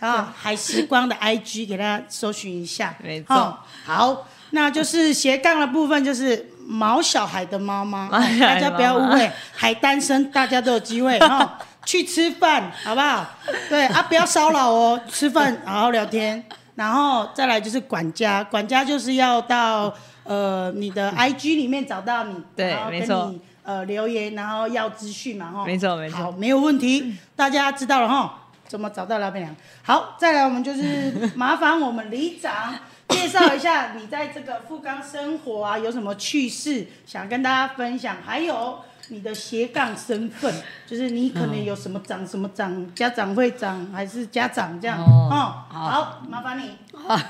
[0.00, 2.94] 啊，海时光的 IG 给大家搜寻一下。
[3.02, 8.08] 没错哦好，那就是斜杠的部分，就是毛小孩的妈妈，
[8.40, 11.50] 大家不要误会，还单身，大家都有机会哈、哦。
[11.86, 13.24] 去吃饭，好不好？
[13.68, 25.64] 对啊，不要骚扰哦，吃饭好好聊天，然后再来就是管家，管家就是要到呃你的 IG 里面找到你，对没错你呃留言，然后要资讯嘛哈。
[25.64, 28.36] 没错没错好，没有问题，大家知道了哈。
[28.68, 29.54] 怎么找到老板娘？
[29.82, 32.74] 好，再来我们就是 麻烦我们里长
[33.08, 40.52] 介绍一下你在这个富冈生活啊有什么趣事想跟大家分享，还有你的斜杠身份，
[40.86, 45.36] 就是你可能有什么长什么长，家长会长还是家长这样哦哦。
[45.68, 46.76] 好，麻烦你。
[47.06, 47.22] 啊，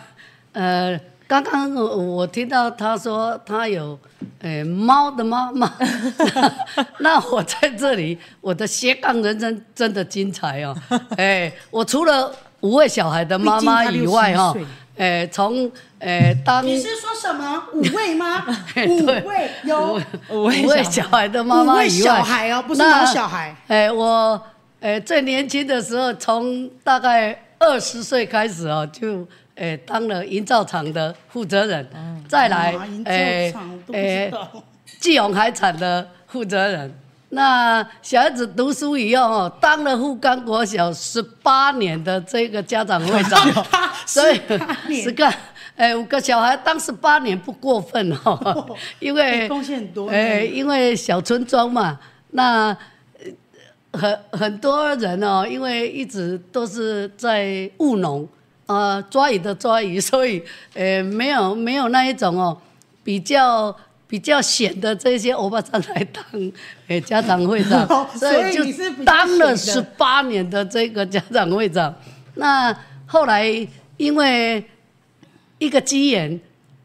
[0.52, 3.98] 呃，刚刚我我听到他说他有，
[4.40, 5.72] 呃，猫的妈妈，
[7.00, 10.76] 那我在这里，我的斜杠人生真的精彩哦。
[11.16, 14.56] 哎，我除了五位小孩的妈妈以外哈、哦，
[14.96, 18.46] 哎，从呃当你是说什么五位吗？
[18.86, 22.80] 五位有五位小孩的妈五位妈以外，小孩哦，不是
[23.12, 23.56] 小孩。
[23.66, 24.40] 哎，我
[24.80, 31.86] 哎最年轻的时候，从大概二十岁开始哦，就哎当了营造厂的负责人，
[32.28, 33.52] 再来哎
[33.92, 34.48] 哎知道。
[35.00, 36.94] 基隆海产的负责人。
[37.30, 43.66] 那小孩子读书以后哦，当了富冈国小十八年的这个家长会长，
[44.06, 44.40] 所以
[45.02, 45.28] 十个
[45.74, 50.08] 哎五个小孩当十八年不过分哦， 因为贡献很多。
[50.08, 51.98] 哎，因为小村庄嘛，
[52.30, 52.68] 那
[53.90, 58.26] 呃很很多人哦，因为一直都是在务农
[58.66, 60.42] 啊，抓鱼的抓鱼，所以
[60.74, 62.56] 呃没有没有那一种哦
[63.02, 63.74] 比较。
[64.08, 66.24] 比较显的这些欧巴桑来当
[66.86, 68.62] 诶 家长会长，哦所以就
[69.04, 71.92] 当了十八年的这个家长会长。
[72.36, 72.72] 那
[73.04, 73.44] 后来
[73.96, 74.64] 因为
[75.58, 76.40] 一个机缘，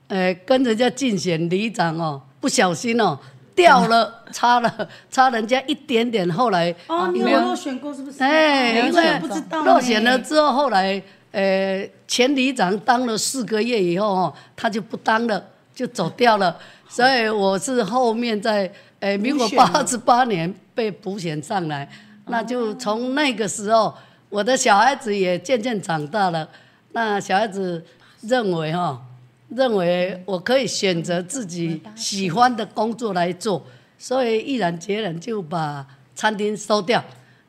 [0.07, 3.15] 呃，跟人家竞选里长哦，不小心哦
[3.53, 6.27] 掉了，差了差人家一点点。
[6.31, 8.23] 后来哦，你有落选过是不是？
[8.23, 10.99] 哎，因为不知道落选了之后，后来
[11.31, 16.57] 呃前里长当了四个月以后哦，他就不当了，就走掉了。
[16.89, 21.89] 所以我是后面在呃民国八十八年被补选上来，
[22.27, 23.93] 那就从那个时候，
[24.29, 26.47] 我的小孩子也渐渐长大了。
[26.91, 27.81] 那小孩子
[28.21, 29.01] 认为哈，
[29.47, 33.65] 认为我可以选择自己喜欢的工作来做，
[33.97, 37.01] 所以毅然决然就把餐厅收掉。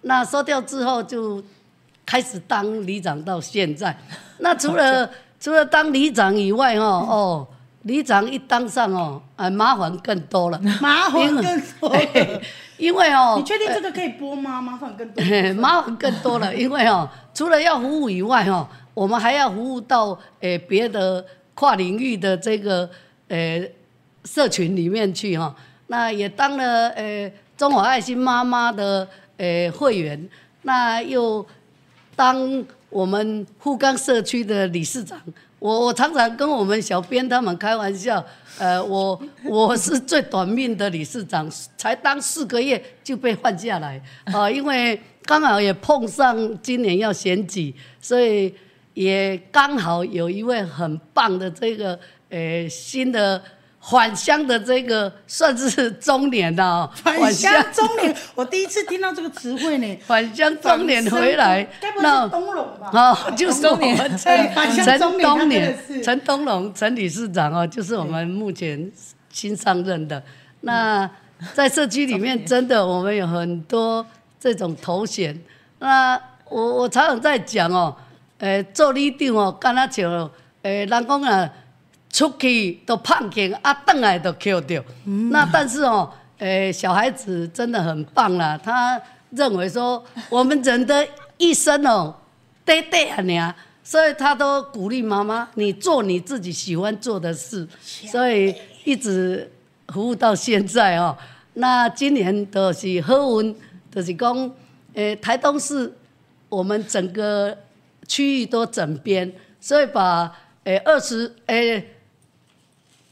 [0.03, 1.43] 那收掉之后就
[2.05, 3.97] 开始当里长到现在。
[4.39, 5.11] 那除了
[5.41, 7.47] 除了当里长以外哈 哦。
[7.83, 10.61] 里长一当上哦，啊，麻烦更多了。
[10.81, 12.41] 麻烦更多了。
[12.77, 14.63] 因为哦，你确定这个可以播吗？
[14.63, 15.25] 麻烦更多。
[15.55, 22.89] 麻烦更多了，因为哦，除了要服务以外哈，我们还要服务到诶别的跨领域的这个
[23.27, 23.69] 诶
[24.25, 25.53] 社群里面去哈。
[25.89, 30.29] 那也当了诶中华爱心妈妈的诶会员，
[30.63, 31.45] 那又
[32.15, 35.21] 当我们富冈社区的理事长。
[35.59, 38.25] 我我常常跟我们小编他们开玩笑，
[38.59, 48.53] 呃，我我是最短命的理事长，才当四个月就被换下来啊、呃，因为刚好也碰上今年要选举，所以
[48.95, 51.97] 也刚好有一位很棒的这个
[52.29, 53.41] 呃新的
[53.83, 59.99] 返乡的这个算是中年的哦，返乡中年，我第一次听到这个词汇呢。
[60.07, 61.69] 返乡中年回来，
[62.01, 62.91] 那东龙吧？
[62.93, 68.91] 哦，就是我们陈陈东年，陈东龙陈理事长哦，就是我们目前
[69.31, 70.23] 新上任的。
[70.61, 71.11] 那
[71.53, 74.07] 在社区里面，真的我们有很多
[74.39, 75.37] 这种头衔。
[75.81, 76.19] 那
[76.49, 77.97] 我我常常在讲哦，
[78.39, 80.31] 诶，做里长哦，干那像
[80.63, 81.51] 诶，人讲啊。
[82.13, 84.85] 出去都碰见，啊，回来都扣掉。
[85.07, 88.61] 嗯、那但是哦，诶、欸，小孩子真的很棒啦。
[88.63, 92.15] 他认为说，我们人的一生哦，
[92.67, 97.67] 短短啊，所以他都鼓励妈妈，你做你自己喜欢做的事。
[97.83, 99.51] 所以一直
[99.89, 101.17] 服务到现在哦。
[101.55, 103.57] 那今年都是好运，
[103.91, 104.37] 就是讲，
[104.93, 105.91] 诶、欸，台东市
[106.51, 107.57] 我们整个
[108.07, 110.31] 区域都整编，所以把
[110.65, 111.89] 诶二十诶。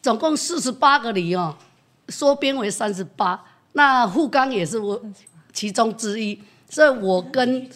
[0.03, 1.55] 总共四十八个里哦，
[2.09, 3.45] 缩编为三十八。
[3.73, 5.01] 那富冈也是我
[5.53, 7.69] 其中之一，所以我跟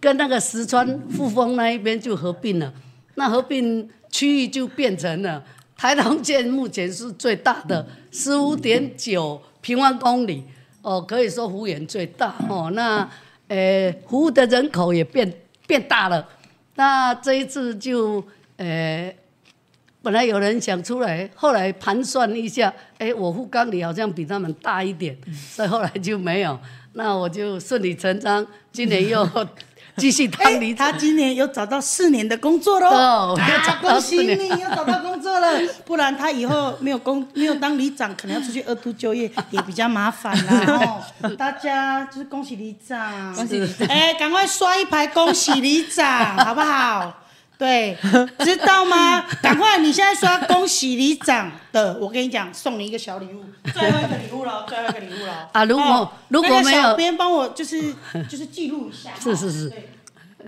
[0.00, 2.72] 跟那个石川富丰那一边就合并了。
[3.16, 5.44] 那合并区域就变成了
[5.76, 10.42] 台东县目前是最大的十五点九平方公里
[10.80, 12.70] 哦，可以说幅员最大哦。
[12.72, 13.06] 那
[13.48, 15.30] 呃，服务的人口也变
[15.66, 16.26] 变大了。
[16.76, 18.24] 那这一次就
[18.56, 19.14] 呃。
[20.02, 25.16] 本来有人想出来，后来盘算一下，哎、欸，我富冈里好像比他们大一点，
[25.50, 26.58] 所以后来就没有。
[26.94, 29.28] 那我就顺理成章，今年又
[29.96, 30.92] 继续当里长、欸。
[30.92, 33.36] 他今年又找到四年的工作喽！
[33.36, 40.64] 啊，恭喜你又找到工作了，不然他以后没有工没有当里长，可能要出去二度就业，也比较麻烦啦。
[41.22, 43.62] 哦， 大家就是恭喜里长，恭喜！
[43.88, 47.22] 哎，赶快刷一排恭喜里长， 好不好？
[47.60, 47.94] 对，
[48.38, 49.20] 知道吗？
[49.42, 55.50] 赶快，你现在刷恭喜里长的，我跟你讲，送你一个小礼物，最后一个礼物了， 最后一个礼物了。
[55.52, 57.94] 啊，如果、哦、如果没有，那个、小编帮我就是
[58.26, 59.10] 就是记录一下。
[59.22, 59.70] 是是是。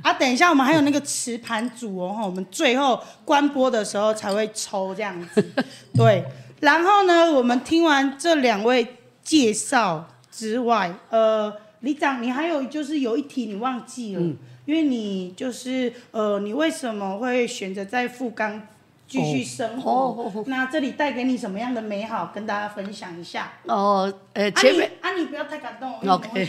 [0.03, 5.53] 啊，等一下，我们还有那个磁盘组哦，我们最后关播的时候才会抽这样子。
[5.94, 6.25] 对，
[6.61, 14.22] 然后呢，我们听完这两位介绍之外，呃，里长，你还有就是有一题你忘记了。
[14.22, 18.66] 嗯因为你就是呃，你为什么会选择在富冈
[19.09, 19.90] 继续生活？
[19.90, 23.53] 哦哦哦、那这里带给你什么样的美好，跟大家分享一下。
[23.64, 25.92] 哦，呃，前面啊，你不要太感动。
[26.09, 26.48] OK。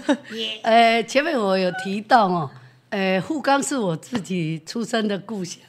[0.62, 2.50] 呃，前面我有提到哦，
[2.90, 5.60] 呃，富冈是我自己出生的故乡。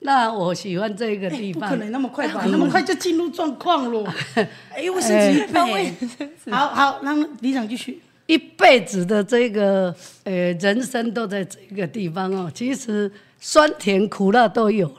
[0.00, 1.62] 那我喜欢这个地方。
[1.62, 2.44] 不可能那么快吧？
[2.48, 4.14] 那么快就进入状况了。
[4.72, 5.92] 哎，我升级一倍。
[6.50, 8.00] 好好，让李长继续。
[8.28, 13.10] 一辈子的这个呃人生都在这个地方哦，其实
[13.40, 14.92] 酸甜苦辣都有。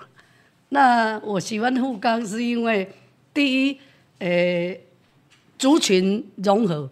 [0.69, 2.91] 那我喜欢富冈是因为
[3.31, 3.77] 第一，
[4.17, 4.75] 呃，
[5.59, 6.89] 族群融合。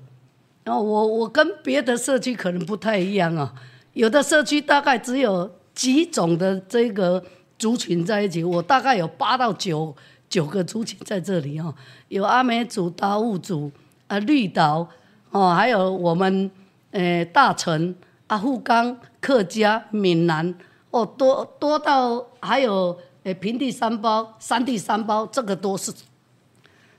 [0.63, 3.51] 然后我我跟别的社区可能不太一样啊，
[3.93, 7.23] 有的社区大概只有几种的这个
[7.57, 9.95] 族群在一起，我大概有八到九
[10.29, 11.73] 九个族群在这里哦，
[12.09, 13.71] 有阿美族、达悟族
[14.05, 14.87] 啊、绿岛。
[15.31, 16.49] 哦，还有我们，
[16.91, 17.93] 诶、大城、
[18.27, 20.53] 阿富冈、客家、闽南，
[20.91, 25.93] 哦，多多到还有诶、平地三包、山地三包，这个都是，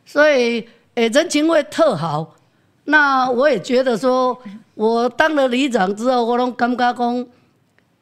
[0.04, 2.34] 所以诶、人情味特好。
[2.84, 4.38] 那我也觉得说，
[4.74, 7.26] 我当了里长之后，我拢感觉讲，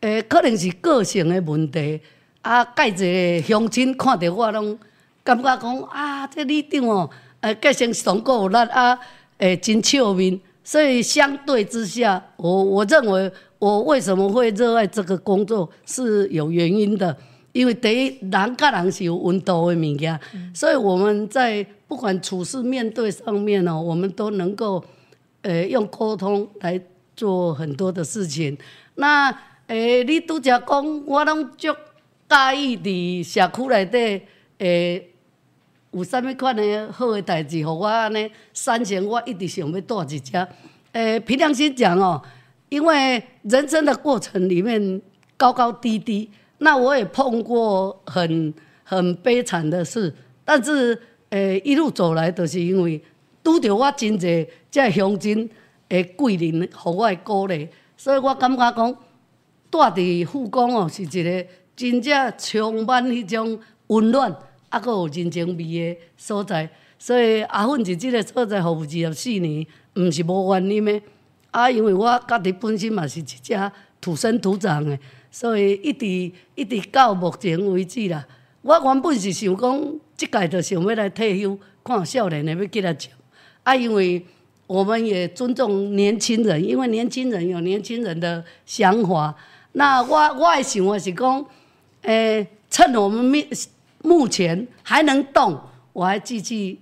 [0.01, 2.01] 诶、可能是个性的问题，
[2.43, 4.79] 啊，介济乡亲看到我拢
[5.25, 7.11] 感觉讲，啊，这里长哦，
[7.41, 8.99] 诶，个性上够有力啊。
[9.39, 17.17] 诶，真笑面，所以相对之下，我我认为我为什么会热爱这个工作是有原因的。
[17.53, 24.85] 因为第一，人跟人是有温度的物件，嗯、所以我们在不管处事面对上面哦，我们都能够
[25.41, 26.79] 诶用沟通来
[27.17, 28.55] 做很多的事情。
[28.97, 29.35] 那
[29.69, 31.69] 诶，你拄则讲，我拢足
[32.29, 34.23] 介意伫社区内底
[34.59, 35.11] 诶。
[35.97, 40.47] 有啥物款的好的代志，互我安尼产生，我一直想要带一只。
[40.93, 42.21] 诶、凭良心讲哦，
[42.69, 45.01] 因为人生的过程里面
[45.39, 48.53] 高高低低，那我也碰过很
[48.85, 53.03] 很悲惨的事，但是诶、一路走来，都是因为
[53.43, 55.49] 拄着我真济这乡亲
[55.89, 57.67] 的贵人，互我的鼓励，
[57.97, 58.95] 所以我感觉讲
[59.71, 64.37] 带伫富冈哦，是一个真正充满迄种温暖。
[64.77, 66.69] 啊，阁有人情味的所在，
[66.99, 71.01] 所以阿芬是即个所在服务二十四年，毋是无原因的。
[71.51, 73.73] 啊，因为我家己本身嘛是一只
[74.03, 74.99] 土生土长的，
[75.31, 76.07] 所以一直
[76.55, 78.23] 一直到目前为止啦，
[78.61, 83.11] 我原本是想讲，即届就想要来退休，看少年的要记来讲。
[83.63, 84.23] 啊，因为
[84.67, 89.35] 我们也尊重年轻人，因为年轻人有年轻人的想法。
[89.73, 91.43] 那我我的想法是讲，
[92.03, 93.25] 诶、趁我们
[94.07, 95.61] 目前还能动，
[95.93, 96.79] 我还继续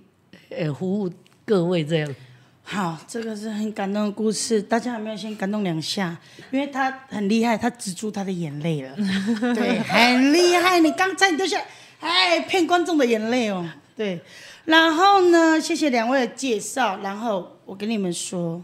[0.49, 1.11] 呃服务
[1.43, 2.15] 各位这样。
[2.61, 6.15] 好，这个是很感动的故事，大家有没有先感动两下？
[6.51, 8.95] 因为他很厉害，他止住他的眼泪了，
[9.55, 10.79] 对，很厉害。
[10.79, 11.55] 你刚才你都是
[11.99, 13.67] 哎骗观众的眼泪哦，
[13.97, 14.21] 对。
[14.65, 16.99] 然后呢，谢谢两位的介绍。
[17.01, 18.61] 然后我跟你们说，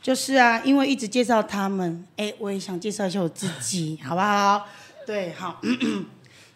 [0.00, 4.66] 就是啊，因为一直介绍他们，哎，我也想介绍一下我自己，好不好？
[5.04, 5.60] 对，好。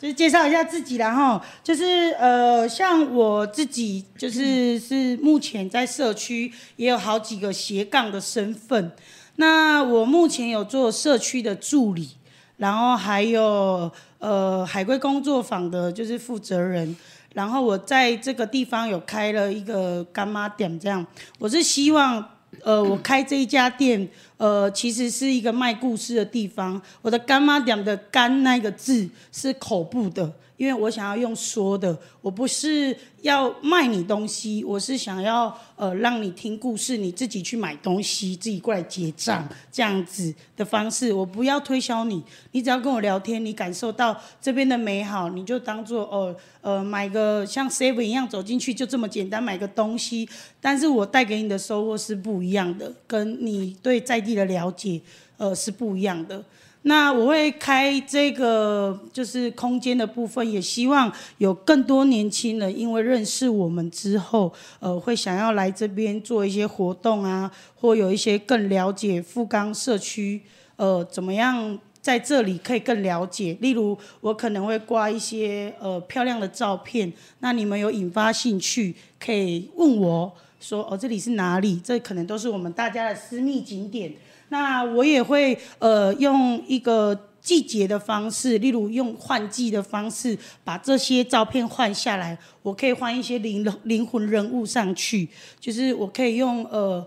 [0.03, 8.91] 就是介绍一下自己，然后就是呃，像我自己就是是目前在社区也有好几个斜杠的身份。
[9.37, 12.17] 那我目前有做社区的助理，
[12.57, 13.89] 然后还有
[14.19, 16.97] 呃海龟工作坊的就是负责人，
[17.35, 21.07] 然后我在这个地方有开了一个干妈店，这样
[21.39, 22.29] 我是希望。
[22.63, 26.81] 呃，我开这一家店，呃，其实是一个卖故事的地方。
[27.01, 30.33] 我的干妈讲的“干”那个字是口部的。
[30.63, 41.13] 因为我想要用说的，我不是要卖你东西，我是想要呃让你听故事，你自己去买东西，自己过来结账这样子的方式。
[41.13, 50.29] 我不要推销你，你只要跟我聊天，你感受到这边的美好，你就当做哦呃买个像 Seven 一样走进去就这么简单买个东西。
[50.61, 55.01] 但是我带给你的收获是不一样的，跟你对在地的了解
[55.39, 56.45] 呃是不一样的。
[56.85, 70.43] 那我会开这个就是空间的部分，也希望有更多年轻人，因为认识我们之后，呃，会想要来这边做一些活动啊，或有一些更了解富冈社区，
[70.75, 73.57] 呃，怎么样在这里可以更了解。
[73.61, 81.81] 例如，我可能会挂一些呃漂亮的照片，那你们有引发兴趣，可以问我说，哦，这里是哪里？
[81.85, 84.13] 这可能都是我们大家的私密景点。
[84.53, 92.39] 那我也会呃用一个季节的方式，例如用换季的方式，把这些照片换下来。
[92.63, 95.27] 我可以换一些灵灵魂人物上去，
[95.59, 97.03] 就是我可以用呃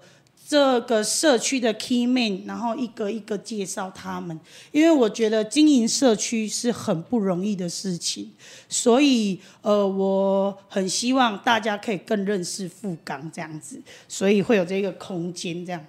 [0.47, 4.37] 这个社区的 key man，然后一个一个介绍他们。
[4.71, 8.31] 因为我觉得经营社区是很不容易的事情，
[8.67, 15.85] 所以呃我很希望大家可以更认识富冈这样子，所以会有这个空间这样。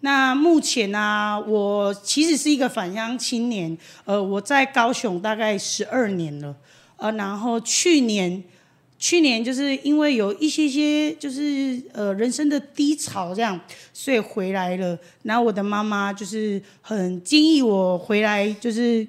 [0.00, 6.54] 那目前呢、啊，我其实是一个返乡青年，呃，我在高雄大概十二年了，
[6.98, 8.40] 呃，然后去年，
[8.96, 13.60] 去年就是因为有一些些就是呃人生的低潮这样，
[13.92, 14.96] 所以回来了。
[15.24, 19.04] 然后我的妈妈就是很建议我回来，就是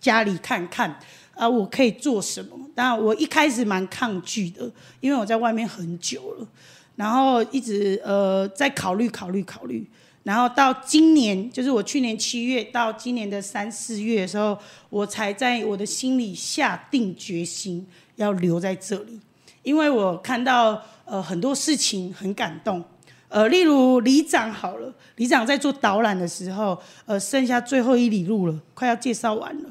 [0.00, 0.98] 家里看看，
[1.34, 2.56] 啊、我可以做什么？
[2.74, 6.48] 但我一开始蛮抗拒的，因为我在外面很久了，
[6.96, 9.86] 然后一直呃在考虑考虑考虑。
[10.22, 14.56] 然后到今年，就是我去年七月到今年的三四月的时候，
[14.90, 19.18] 我才在我的心里下定决心要留在这里，
[19.62, 22.84] 因为我看到呃很多事情很感动，
[23.28, 29.70] 呃，例如里长好了，里长在做导览的时候，呃，剩下最后一里路了，快要介绍完了，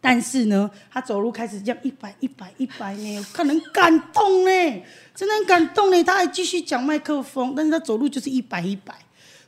[0.00, 4.82] 但是呢，他走路开始这样一百一百一百呢，看很感动呢，
[5.16, 8.94] 真的很感动呢，他还继续讲麦克风，但是他走路就是一百一百。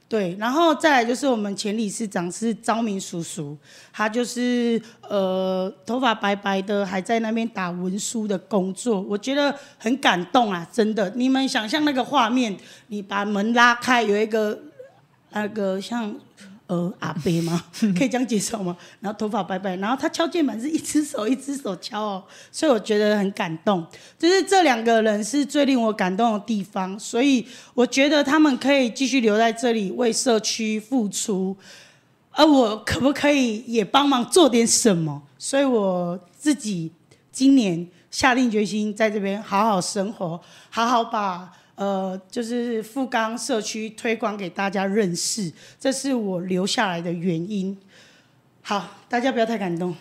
[0.09, 3.57] 对，然后再来就是我们前理事长是昭明叔叔，
[3.93, 11.11] 他就是呃头发白白的，还在那边打文书的工作，我觉得很感动啊，真的。
[11.15, 12.57] 你们想象那个画面，
[12.87, 14.59] 你把门拉开，有一个
[15.33, 16.15] 那个像。
[16.69, 17.65] 呃，阿伯吗？
[17.97, 18.77] 可以这样介绍吗？
[19.01, 23.85] 然后头发白白，然后他敲键盘是一只手 一只手敲哦，所以我觉得很感动。
[24.19, 31.57] 就是这两个人是最令我感动的地方，所以我觉得他们可以继续留在这里为社区付出，
[32.33, 35.23] 而我可不可以也帮忙做点什么？
[35.39, 36.93] 所以我自己
[37.33, 40.39] 今年下定决心在这边好好生活，
[40.69, 41.51] 好好把。
[41.79, 47.79] 呃，就是富冈社区推广给大家认识，这是我留下来的原因。
[48.63, 49.95] 好，大家不要太感动，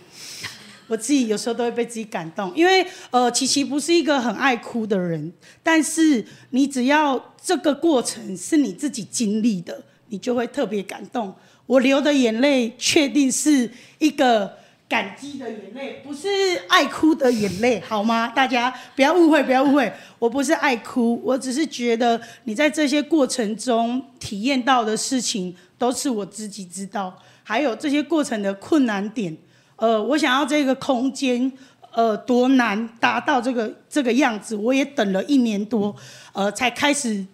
[0.87, 11.31] 我自己有时候都会被自己感动，因为呃，琪琪不是一个很爱哭的人，但是你只要这个过程是你自己经历的，你就会特别感动。
[11.67, 13.69] 我流的眼泪，确定是
[13.99, 14.57] 一个。
[14.89, 16.27] 感激的眼泪不是
[16.69, 18.29] 爱哭的眼泪，好吗？
[18.29, 27.13] 大家不要误会，不要误会，我不是爱哭，我只是觉得你在这些过程中体验到的事情都是我自己知道，
[27.43, 29.35] 还有这些过程的困难点。
[29.75, 31.51] 呃，我想要这个空间，
[31.91, 35.93] 呃多难达到这个这个样子，我也等了一年多，
[36.31, 37.25] 呃，才开始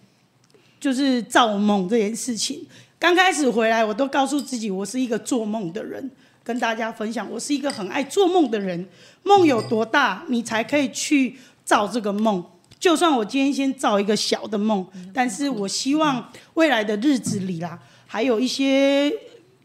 [0.80, 2.66] 就是造梦这件事情。
[2.98, 6.10] 刚开始回来，我都告诉自己，我是一个做梦的人，
[6.44, 8.86] 跟大家分享，我是一个很爱做梦的人。
[9.22, 12.44] 梦有多大，你才可以去造这个梦。
[12.78, 19.10] 就算我今天先造一个小的梦，但是我希望未来的日子里啦，还有一些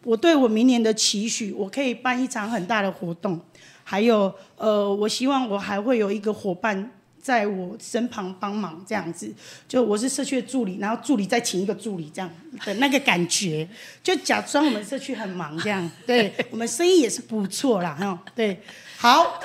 [0.06, 3.38] 我对我明年的期许，我可以办一场很大的活动，
[3.84, 6.90] 还有呃，我希望我还会有一个伙伴
[7.30, 9.32] 在我身旁帮忙，这样子，
[9.68, 12.32] 就我是社区的助理，然后助理再请一个助理，这样
[12.66, 13.70] 的那个感觉，
[14.02, 18.60] 就假装我们社区很忙这样， 对我们生意也是不错啦，哈，对，
[18.98, 19.40] 好。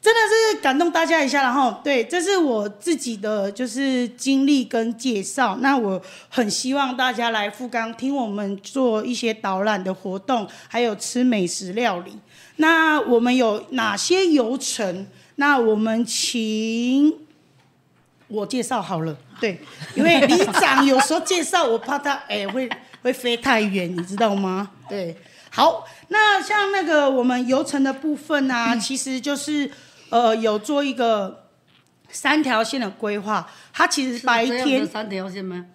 [0.00, 0.20] 真的
[0.54, 5.58] 是感动大家一下，然后对，这是我自己的就是经历跟介绍。
[5.60, 12.16] 那我很希望大家来富冈听我们做一些导览的活动，还有吃美食料理。
[12.56, 15.04] 那我们有哪些游程？
[15.38, 17.18] 那我们请
[18.28, 19.60] 我介绍好了，对，
[19.96, 22.68] 因为里长有时候介绍，我怕他哎会
[23.02, 24.70] 会飞太远，你知道吗？
[24.88, 25.16] 对，
[25.50, 29.70] 好，那像那个我们游程的部分啊，其实就是。
[30.10, 31.50] 呃，有做一个
[32.08, 35.66] 三条线的规划，它其实白天三条线吗？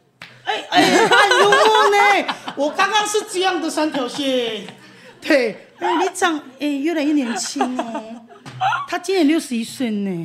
[0.43, 2.35] 哎哎，很幽默呢。
[2.55, 4.65] 我刚刚是这样的三条线，
[5.21, 8.22] 对，哎，你长哎越来越年轻哦。
[8.87, 10.23] 他今年六十一岁呢。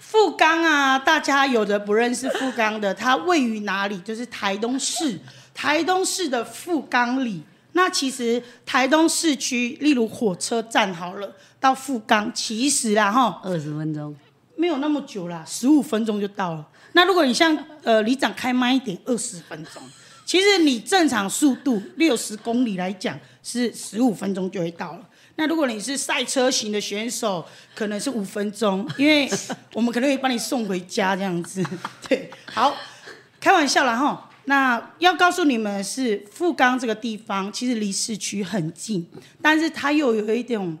[0.00, 3.98] 富冈啊，大家有的不认识富冈的，它位于哪里？
[4.00, 5.18] 就是台东市，
[5.52, 7.42] 台东市的富冈里。
[7.72, 11.36] 那其实台东市区，例如火车站好了。
[11.60, 14.16] 到富冈其实啦哈，二十分钟，
[14.56, 16.66] 没有那么久啦，十五分钟就到了。
[16.92, 19.82] 那如果你像呃里长开慢一点，二十分钟，
[20.24, 25.00] 其实你正常速度六十公里来讲是十五分钟就会到了。
[25.38, 29.30] 那如果你是赛车型的选手，可能是五分钟， 因为
[29.72, 31.64] 我们可能会把你送回家这样子。
[32.06, 32.74] 对，好，
[33.40, 34.28] 开玩笑啦哈。
[34.44, 39.08] 那要告诉你们的是，富冈这个地方其实离市区很近，
[39.40, 40.76] 但是它又有一种。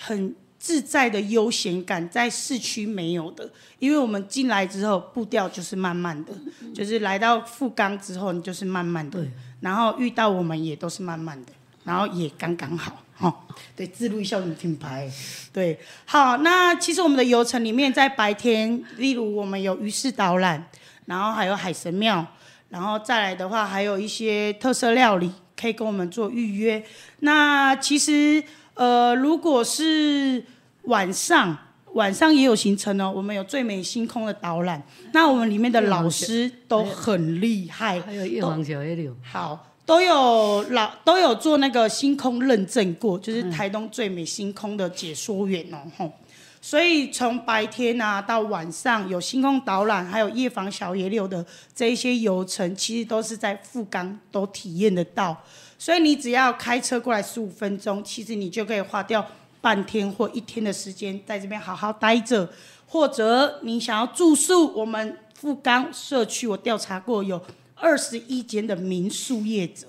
[0.00, 3.50] 很自在的悠闲感，在市区没有的，
[3.80, 6.32] 因为我们进来之后步调就是慢慢的，
[6.72, 9.26] 就是来到富冈之后，你就是慢慢的，
[9.60, 11.52] 然后遇到我们也都是慢慢的，
[11.82, 13.34] 然后也刚刚好，哈、哦，
[13.76, 15.10] 对，自录一下我们品牌，
[15.52, 20.64] 对，好，那其实我们的游程里面，在白天，例如我们有鱼市导览，
[21.06, 22.24] 然后还有海神庙，
[22.68, 26.82] 然后再来的话，还有一些特色料理可以跟我们做预约，
[27.18, 28.42] 那其实。
[28.78, 30.40] 呃，如果是
[30.82, 31.58] 晚上，
[31.94, 33.12] 晚上也有行程哦。
[33.12, 34.80] 我们有最美星空的导览，
[35.12, 46.12] 那我们里面的老师都很厉害，还有叶黄小夜柳，好，都有老都有做那个星空认证过，就是台东最美星空的解说员哦，吼。
[46.60, 51.42] 所以从白天啊到晚上有星空导览，还有夜访小野柳的
[51.74, 55.34] 这一些游程，其实都是在富冈都体验得到。
[55.78, 59.26] 所以你只要开车过来十五分钟，其实你就可以花掉
[59.62, 62.46] 半天或一天的时间在这边好好待着，
[62.86, 67.40] 或者你想要住宿，我们富冈社区我调查过有
[67.80, 69.86] 二十一间的民宿业者，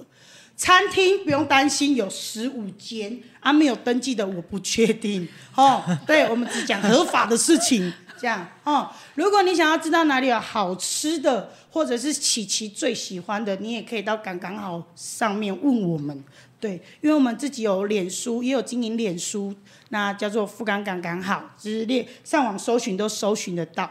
[0.56, 7.92] 餐厅不用担心有十五间，啊没有登记的我不确定，哦， 对，我们只讲合法的事情。
[8.22, 16.22] 这样哦，如果你想要知道哪里有好吃的，或者是琪琪最喜欢的，你也可以到刚刚好上面问我们。
[16.60, 19.56] 对，因为我们自己有脸书，也有经营脸书，
[19.88, 23.90] 那叫做富冈刚刚好，直列上网搜寻都搜寻得到。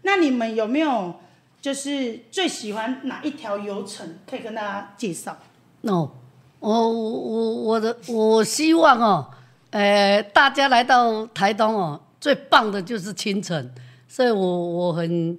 [0.00, 1.20] 那你们有没有
[1.60, 4.18] 就是最喜欢哪一条游程？
[4.28, 5.36] 可以跟大家介绍。
[5.82, 6.10] 哦，
[6.58, 9.30] 我我我的我希望哦，
[9.70, 12.00] 呃，大家来到台东哦。
[12.20, 13.72] 最棒的就是清晨，
[14.06, 15.38] 所以我我很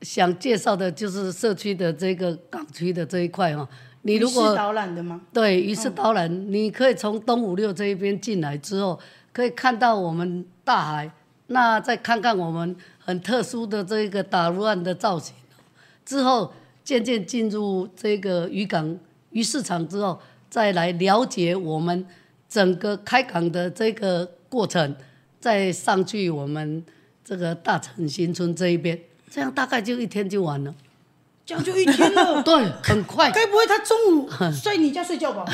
[0.00, 3.68] 想介绍的就是社区的这个港区的这一块哦。
[4.00, 5.20] 你如果导览的吗？
[5.34, 8.98] 对，于是导览，嗯、你可以从东五六这一边进来之后，
[9.34, 11.10] 可以看到我们大海，
[11.48, 12.74] 那再看看我们
[13.06, 15.32] 很特殊的这个打乱的造型，
[16.04, 16.52] 之后
[16.82, 18.98] 渐渐进入这个渔港
[19.30, 22.04] 鱼市场之后，再来了解我们
[22.48, 24.96] 整个开港的这个过程。
[25.38, 26.84] 再上去我们
[27.24, 28.98] 这个大城新村这一边，
[29.30, 30.74] 这样大概就一天就完了，
[31.44, 32.42] 这样就一天了。
[32.42, 33.30] 对，很快。
[33.30, 35.44] 该不会他中午睡你家睡觉吧？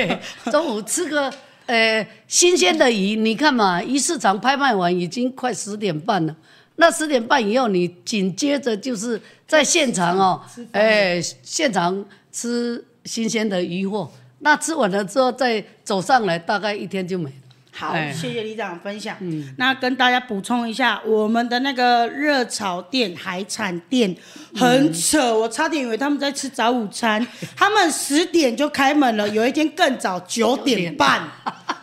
[0.52, 1.32] 中午吃个
[1.64, 6.36] 呃新鲜的鱼，你看嘛，鱼市场拍卖完已经快十点半了。
[6.80, 10.40] 那十点半以后，你紧接着就是在现场哦，
[10.72, 14.10] 哎，现场吃新鲜的鱼货。
[14.40, 17.36] 那吃完了之后再走上来，大概一天就没了。
[17.72, 19.16] 好，哎谢谢李长分享。
[19.20, 24.16] 嗯，那跟大家补充一下，我们的那个热炒店、海产店
[24.54, 27.26] 很扯，我差点以为他们在吃早午餐。
[27.56, 31.28] 他们十点就开门了，有一天更早，九点半，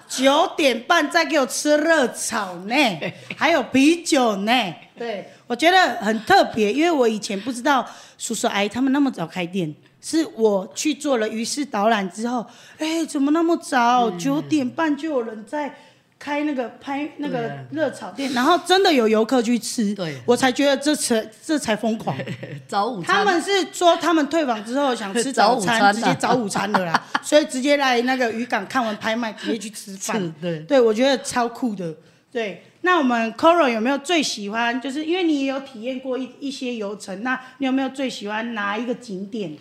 [0.07, 2.75] 九点半再给我吃热炒呢，
[3.35, 4.51] 还有啤酒呢。
[4.97, 7.85] 对，我觉得很特别，因为我以前不知道
[8.17, 9.73] 叔叔阿姨他们那么早开店。
[10.01, 12.45] 是我去做了鱼市导览之后，
[12.77, 14.11] 哎，怎么那么早？
[14.11, 15.75] 九点半就有人在
[16.17, 22.15] 开那个拍那个热炒店，然后真的有游客去吃，对，我才觉得这才这才疯狂。
[22.67, 30.33] 早午餐，他们是说他们退房之后想吃早餐，早午餐啊、直接早午餐的啦， 所以直接来那个渔港看完拍卖，直接去吃饭。
[30.41, 31.95] 对，对我觉得超酷的。
[32.31, 34.81] 对，那我们 Coro 有没有最喜欢？
[34.81, 39.55] 就是因为你也有体验过一一些游程，那你有没有最喜欢哪一个景点？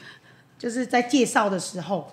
[0.58, 2.10] 就是在介绍的时候，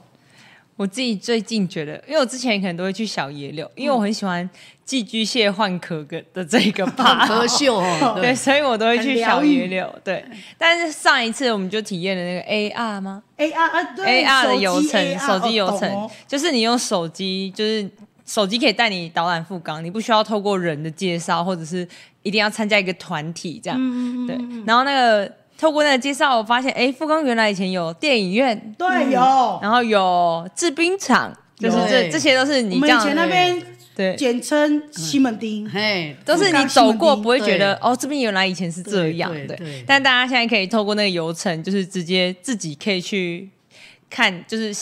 [0.76, 4.50] 我自己最近觉得，因为我之前可能都会去小野柳，因为我很喜欢
[4.84, 9.94] 寄居蟹换壳的的这个趴壳 秀哦， 对，所以我都会去小野柳。
[10.04, 10.26] 对，
[10.58, 17.88] 但是上一次我们就体验了那个 AR 吗？AR 啊，对，AR 的游程手机游程，哦、就是你用手机，就是
[18.26, 21.88] 手机可以带你导览富冈，你不需要透过人的介绍，或者是
[22.24, 23.78] 一定要参加一个团体这样。
[23.80, 25.32] 嗯、对，然后那个。
[25.62, 33.00] 透过那个介绍，我发现，哎，富冈原来以前有电影院，对，有，然后有制冰厂，就是这这些都是你这样。
[33.00, 33.64] 我们以前那边
[33.96, 39.84] 对，简称西门町，嘿，都是你走过不会觉得哦，这边原来以前是这样，对。
[39.86, 43.48] 但大家现在可以透过那个游程，就是直接自己可以去
[44.10, 44.74] 看，就是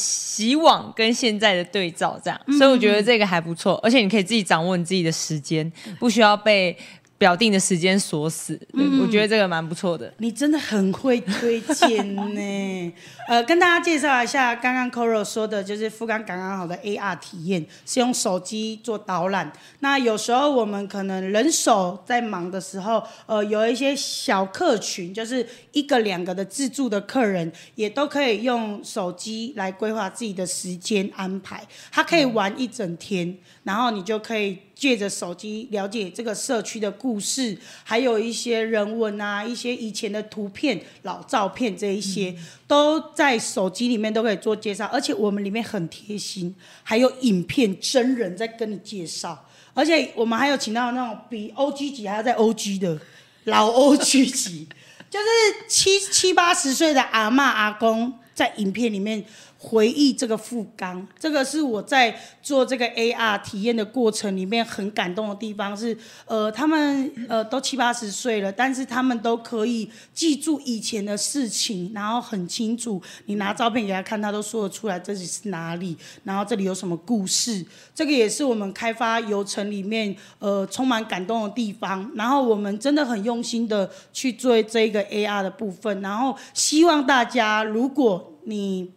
[0.42, 2.40] 以往跟现在的对照，这样。
[2.58, 5.70] 所以我觉得这个还不错，而且你可以自己掌握你自己的时间，
[6.00, 6.78] 不需要被。
[7.20, 10.12] 表定的时间锁死，嗯，我觉得这个蛮不错的。
[10.20, 12.94] 你真的很会推荐呢。
[13.28, 19.52] 呃，跟大家介绍一下，刚刚 Coro 说的就是富冈刚刚好的 AR 体验，是用手机做导览。
[19.82, 31.62] 那有时候我们可能人手在忙的时候，呃，有一些小客群，就是一个两个的自助的客人，也都可以用手机来规划自己的时间安排。
[31.92, 34.58] 他可以玩一整天，嗯，然后你就可以。
[34.80, 42.34] 借着手机了解这个社区的故事，还有一些人文啊，一些以前的图片、老照片这一些，
[42.66, 44.86] 都在手机里面都可以做介绍。
[44.86, 49.46] 而且我们里面很贴心，还有影片真人在跟你介绍。
[49.74, 52.98] 而且我们还有请到那种比 OG 级还要再 OG 的
[53.44, 54.66] 老 OG 级，
[55.10, 55.26] 就是
[55.68, 59.26] 七七八十岁的阿嬷阿公在影片里面。
[59.62, 65.96] 回忆这个富冈，这个是我在做这个 AR 体验的过程里面很感动的地方是，
[66.26, 82.10] 呃，他们呃都七八十岁了，但是他们都可以记住以前的事情，然后很清楚，你拿照片给他看，他都说得出来这里是哪里，然后这里有什么故事，这个也是我们开发游程里面呃充满感动的地方。
[82.16, 88.94] 然后我们真的很用心的去做这个 AR 的部分，然后希望大家如果你。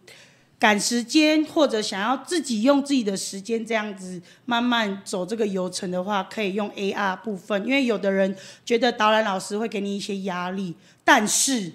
[0.63, 8.33] 赶时间或者想要自己用自己的时间这样子慢慢走这个流程的话，可以用 AR 部分，因为有的人
[8.63, 11.73] 觉得导览老师会给你一些压力，但是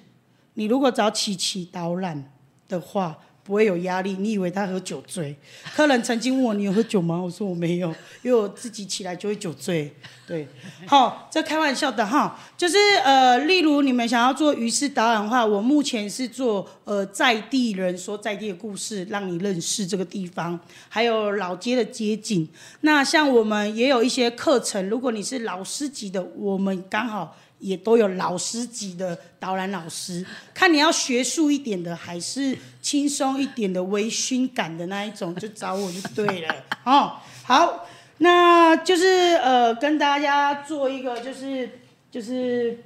[0.55, 2.32] 你如果找琪琪导览
[2.66, 3.18] 的话。
[3.49, 4.12] 不会有压力。
[4.20, 5.34] 你以为他喝酒醉？
[5.74, 7.88] 客人曾经问我：“你有喝酒吗？”我说：“我没有，
[8.20, 9.90] 因为我自己起来就会酒醉。”
[10.28, 10.46] 对，
[10.86, 12.38] 好，这开玩笑的哈。
[12.59, 22.46] 就是呃，例如你们想要做鱼市导演的话，我目前是做呃在地人说在地的故事，让你认识这个地方，还有老街的街景。
[22.82, 27.34] 那像我们也有一些课程，如果你是老师级的，我们刚好。
[27.59, 36.54] 也都有老师级的导览老师，看你要学术一点的，还是轻松一点的、微醺感的那一种，就找我就对了。
[36.84, 37.86] 哦，好，
[38.18, 39.06] 那就是
[39.42, 41.80] 呃，跟大家做一个就是
[42.11, 42.78] 就是。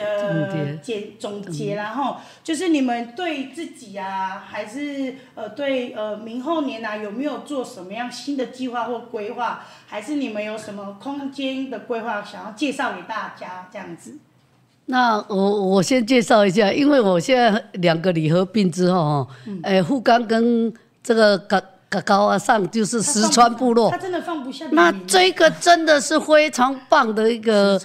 [0.00, 9.64] 呃，简总结，然后就是你们对自己啊，还是呃对呃明后年啊，有没有做什么样新的计划或规划？
[9.86, 14.16] 还是你们有什么空间的规划想要介绍给大家这样子？
[14.86, 20.72] 那我我先介绍一下，因为我现在两个礼合并之后，嗯，哎，富冈跟
[21.02, 21.38] 这个
[22.02, 24.66] 高啊上就是石川部落，他真的放不下。
[24.72, 27.80] 那这个真的是非常棒的一个，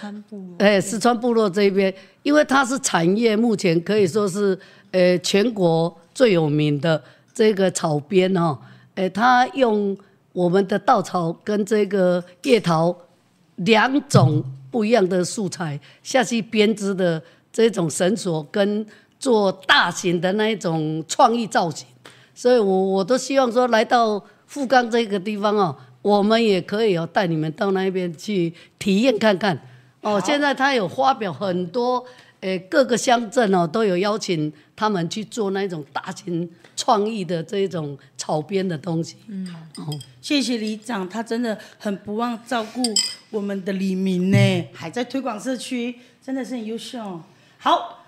[0.57, 1.93] 哎，石川部落这边，
[2.23, 4.57] 因为它是产业，目前可以说是
[4.91, 7.01] 呃全国最有名的
[7.33, 8.59] 这个草编哈，
[8.95, 9.97] 哎，它用
[10.33, 12.95] 我们的稻草跟这个叶桃
[13.55, 18.85] 两种不一样的素材下去编织的这种绳索，跟
[19.19, 21.87] 做大型的那一种创意造型。
[22.39, 29.59] 所以我，我我都希望说，来到富冈这个地方哦，我们也可以哦带你们到那边去体验看看。
[29.99, 32.01] 哦，现在他有发表很多，
[32.39, 39.17] 诶，各个乡镇哦都有邀请他们去做那种大型创意的这种草编的东西。
[39.27, 39.83] 嗯，哦，
[40.21, 42.81] 谢谢李长，他真的很不忘照顾
[43.31, 44.37] 我们的李明呢，
[44.71, 45.93] 还在推广社区，
[46.25, 47.19] 真的是很优秀。
[47.57, 47.98] 好。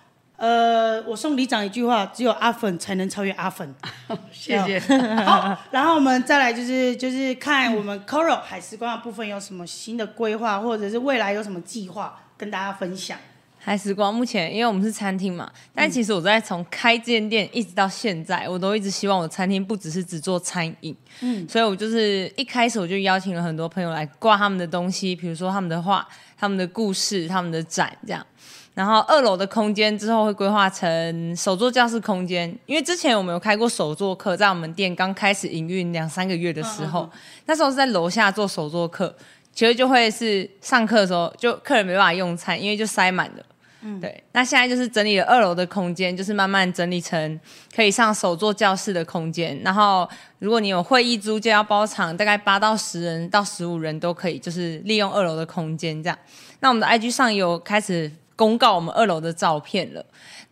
[0.42, 3.76] 呃，我送李长一句话：只有阿粉才能超越阿粉。
[4.34, 4.80] 谢谢。
[5.24, 13.20] 好，然后我们再来就是就是看我们 Coro 海时光的部分有什么新的规划，或者是未来有什么计划跟大家分享。
[13.64, 20.98] 海时光目前因为我们是餐厅嘛，但其实我在从开这间店一直到现在，我都一直希望我餐厅不只是只做餐饮。
[21.20, 28.26] 嗯，所以我就是一开始我就邀请了很多朋友来挂他们的东西，比如说他们的画、他们的故事、他们的展这样。
[28.74, 37.10] 然后二楼的空间之后会规划成手作教室空间，因为之前我们有开过手作课，在我们店刚开始营运两三个月的时候，
[37.48, 39.14] 那时候是在楼下做手作课，
[39.54, 43.44] 其实就会是上课的时候就客人没办法用餐，因为就塞满了。
[43.82, 44.24] 嗯，对。
[44.32, 47.40] 那现在就是整理了二楼的空间，就是慢慢整理成
[47.76, 49.60] 可以上手作教室的空间。
[49.66, 50.08] 然后
[50.40, 56.18] 如果你有会议租就要包场，大概八到十人到十五人都可以，就是利用二楼的空间这样。
[56.62, 58.10] 那我们的 IG 上有开始。
[58.42, 60.04] 公告我们二楼的照片了，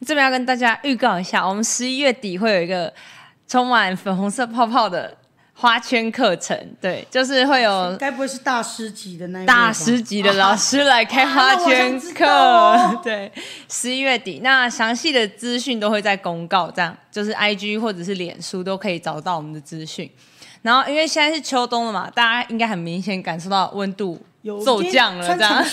[0.06, 2.94] 这边要跟大家预告一下，我们十一月底会有一个
[3.48, 5.18] 充满粉红色泡泡的
[5.56, 12.28] 花圈课程，对，就是会有，该不会是大师级的那大师级的老师来开花圈课？
[12.28, 13.32] 啊、 对，
[13.68, 20.08] 十一月底，那详细的资讯都会在公告，这样就是 IG 或者是脸书都可以找到我们的资讯。
[20.62, 24.20] 然后因为现在是秋冬了嘛，大家应该很明显感受到温度。
[24.66, 25.64] 骤降了，这样。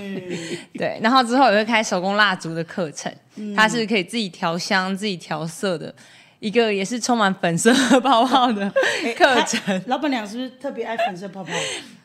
[0.72, 5.94] 对，然后之后也会开手工蜡烛的课程，嗯、它是可以自己调香、自己调色的
[6.38, 7.70] 一个，也是充满粉色
[8.00, 8.72] 泡泡的
[9.14, 9.60] 课程。
[9.66, 11.52] 欸、老板娘是不是特别爱粉色泡泡？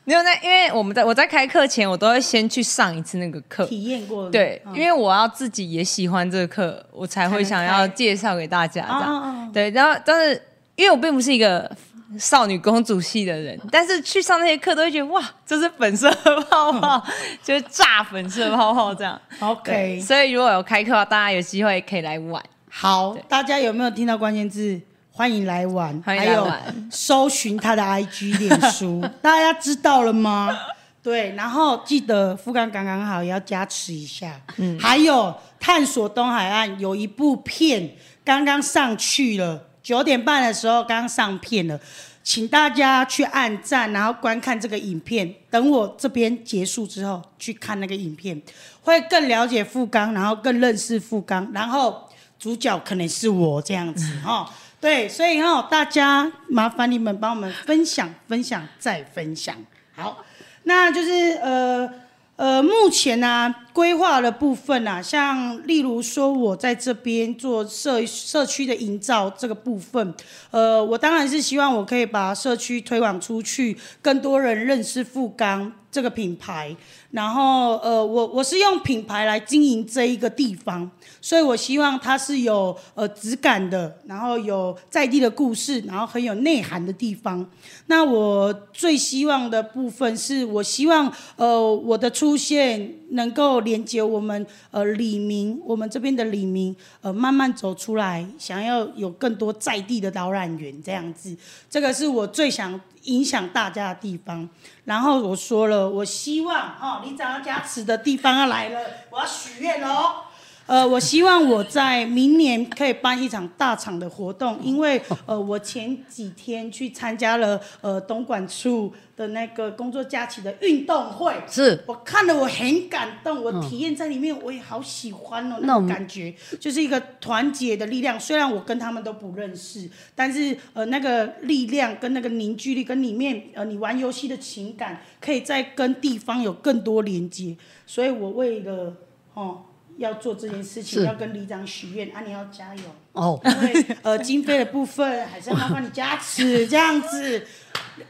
[0.04, 4.30] 没有，那因为我们在我在开课前，我都会先去上一次那个课，体验过。
[4.30, 8.90] 对，嗯、因为我要自己也喜欢这个课，我才会想要介绍给大家这样。
[8.90, 10.40] 哦、对，然后但是
[10.76, 11.72] 因为我并不是一个。
[12.20, 16.12] 少女公主系的人，但是去上那些课都会觉得哇，这是粉色
[16.50, 17.04] 泡泡，
[17.44, 19.20] 就是炸粉色泡泡这样。
[19.40, 22.44] OK，所以如果有开课，大家有机会可以来玩。
[22.70, 24.80] 好，大家有没有听到关键字？
[25.14, 30.58] 欢迎来玩，欢迎来玩，还有搜寻他的 IG 脸书， 大家知道了吗？
[31.04, 34.40] 对，然后记得富冈刚刚好也要加持一下。
[34.58, 37.90] 嗯，还有探索东海岸有一部片
[38.24, 39.68] 刚刚上去了。
[39.92, 41.78] 九点半的时候刚上片了，
[42.24, 45.36] 请大家去按赞，然后观看这个影片。
[45.50, 48.42] 等我这边结束之后去看那个影片，
[48.84, 52.08] 会更了解富冈，然后更认识富冈，然后
[52.40, 54.50] 主角可能是我这样子哈。
[54.80, 59.54] 对，所以哈，大家麻烦你们帮我们分享、分享再分享。
[59.94, 60.24] 好，
[60.64, 61.94] 那就是呃。
[62.38, 70.14] 呃，目前呢、规划的部分啊，像例如说，我在这边做社社区的营造这个部分，
[70.50, 76.76] 呃，我当然是希望我可以把社区推广出去，更多人认识富冈这个品牌。
[77.12, 80.90] 然后，呃，我我是用品牌来经营这一个地方，
[81.20, 87.46] 所以我希望它是有呃质感的，然后有在地的故事，然后很有内涵的地方。
[87.88, 101.36] 那我最希望的部分是，我希望呃我的出现能够连接我们呃李明，我们这边的李明呃慢慢走出来，想要有更多在地的导览员这样子，
[101.70, 102.80] 这个是我最想。
[103.06, 104.48] 影响大家的地方，
[104.86, 110.26] 然后我说了，我希望哈，你找到加持的地方要来了，我要许愿喽。
[110.72, 128.18] 呃，我希望我在明年可以办一场大场的活动， 因为呃，我前几天去参加了呃东莞处的那个工作假期的运动会，是我看了我很感动，我体验在里面，我也好喜欢哦，那种感觉就是一个团结的力量。
[128.18, 138.96] 虽然我跟他们都不认识，但是呃那个力量跟那个凝聚力跟里面呃你玩游戏的情感，可以再跟地方有更多连接，所以我为了
[139.34, 139.64] 哦。
[139.98, 142.22] 要做这件事情，要跟里长许愿啊！
[142.26, 142.84] 你要加油
[143.14, 147.46] 哦，因为呃， 经费的部分还是要麻烦你加持，这样子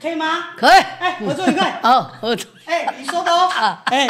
[0.02, 0.52] 可以吗？
[0.56, 1.80] 可以，哎，合作愉快。
[1.82, 2.50] 好，合作。
[2.66, 3.50] 哎，你说的哦。
[3.50, 4.08] 啊，哎，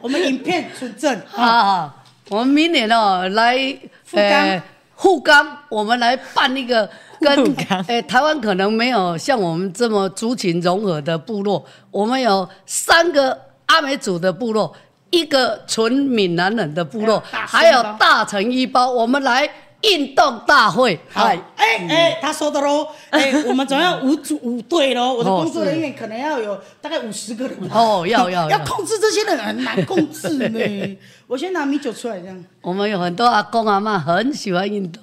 [0.00, 1.20] 我们影片存证。
[1.28, 3.56] 好好，我们明年哦来
[4.04, 4.62] 富冈，
[4.96, 6.88] 富冈，我们来办一个
[7.20, 7.56] 跟
[7.86, 14.74] 哎台湾可能没有像我们这么族群融合的部落，我们有三个阿美族的部落。
[15.12, 19.48] 一个纯闽南人的部落，还有大成一包，我们来
[19.82, 20.98] 运动大会。
[21.10, 25.12] 好，哎哎，他说的喽， 哎，我们总要五组五队喽。
[25.12, 27.56] 我的工作人员可能要有大概五十个人。
[27.70, 30.96] 哦，要要要控制这些人很难控制呢。
[31.28, 32.44] 我先拿米酒出来，这样。
[32.62, 35.02] 我们有很多阿公阿妈很喜欢运动。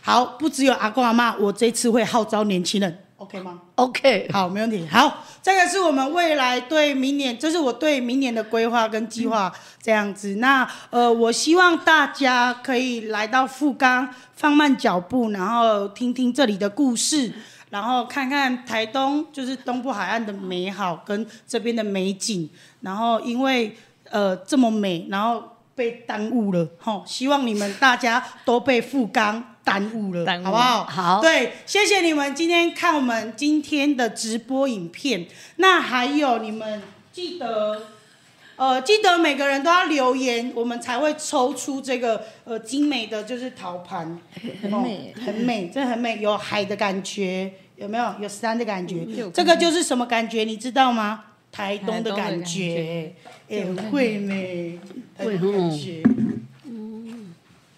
[0.00, 2.98] 好，不只有阿公阿妈，我这次会号召年轻人。
[3.20, 4.88] OK 吗？OK，好，没问题。
[4.90, 9.52] 好，这个是我们未来对明年，这是我对明年的规划跟计划
[9.82, 10.36] 这样子。
[10.36, 17.30] 那呃，我希望大家可以来到富冈，放慢脚步，然后听听这里的故事，
[17.68, 22.48] 然后看看台东就是东部海岸的美好跟这边的美景。
[22.80, 23.76] 然后因为
[24.08, 25.44] 呃这么美，然后
[25.80, 29.42] 被耽误了，吼，希望你们大家都被富冈。
[29.62, 30.84] 耽误了，误好不好？
[30.84, 35.26] 好，对，谢谢你们今天看我们今天的直播影片。
[35.56, 37.82] 那还有你们记得，
[38.56, 44.18] 呃，记得每个人都要留言，我们才会抽出这个呃精美的就是陶盘，
[44.62, 48.14] 很美，哦、很美，真的很美，有海的感觉，有没有？
[48.18, 50.42] 有山的感觉，这个就是什么感觉？
[50.44, 51.24] 你知道吗？
[51.52, 53.14] 台东的感觉，
[53.48, 54.78] 哎，会美，
[55.16, 56.02] 会感觉。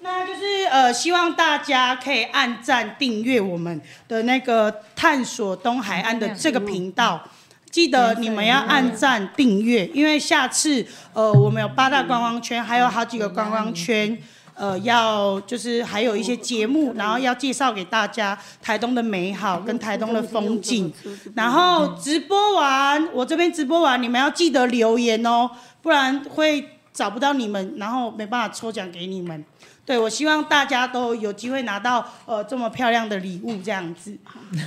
[0.05, 7.23] 那就是呃，希望大家可以按赞订阅我们的那个探索东海岸的这个频道，
[7.70, 14.18] 记得你们要按赞订阅，因为下次呃，我们有八大观光圈，还有好几个观光圈，
[14.55, 20.93] 呃，要就是还有一些节目，然后要介绍给大家台东的美好跟台东的风景。
[21.35, 25.51] 然后直播完，我这边直播完，你们要记得留言哦，
[25.81, 29.45] 不然会找不到你们，然后没办法抽奖给你们。
[29.85, 34.17] 对，我希望大家都有机会拿到呃这么漂亮的礼物，这样子，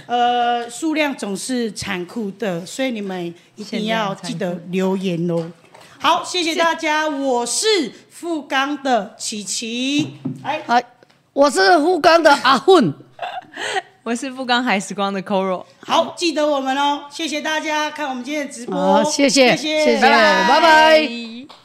[0.08, 5.50] 呃，数量总是残酷的，所以你们一定要记得留言哦。
[6.06, 10.84] 好，谢谢大家，我是富冈的琪琪，哎，哎，
[11.34, 12.94] 我是富冈的阿混，
[14.06, 20.48] 我是富冈海时光的 Coro，好，记得我们哦，谢谢大家看我们今天的直播，好，谢谢，谢谢，谢谢，拜拜。
[20.48, 21.65] 拜拜。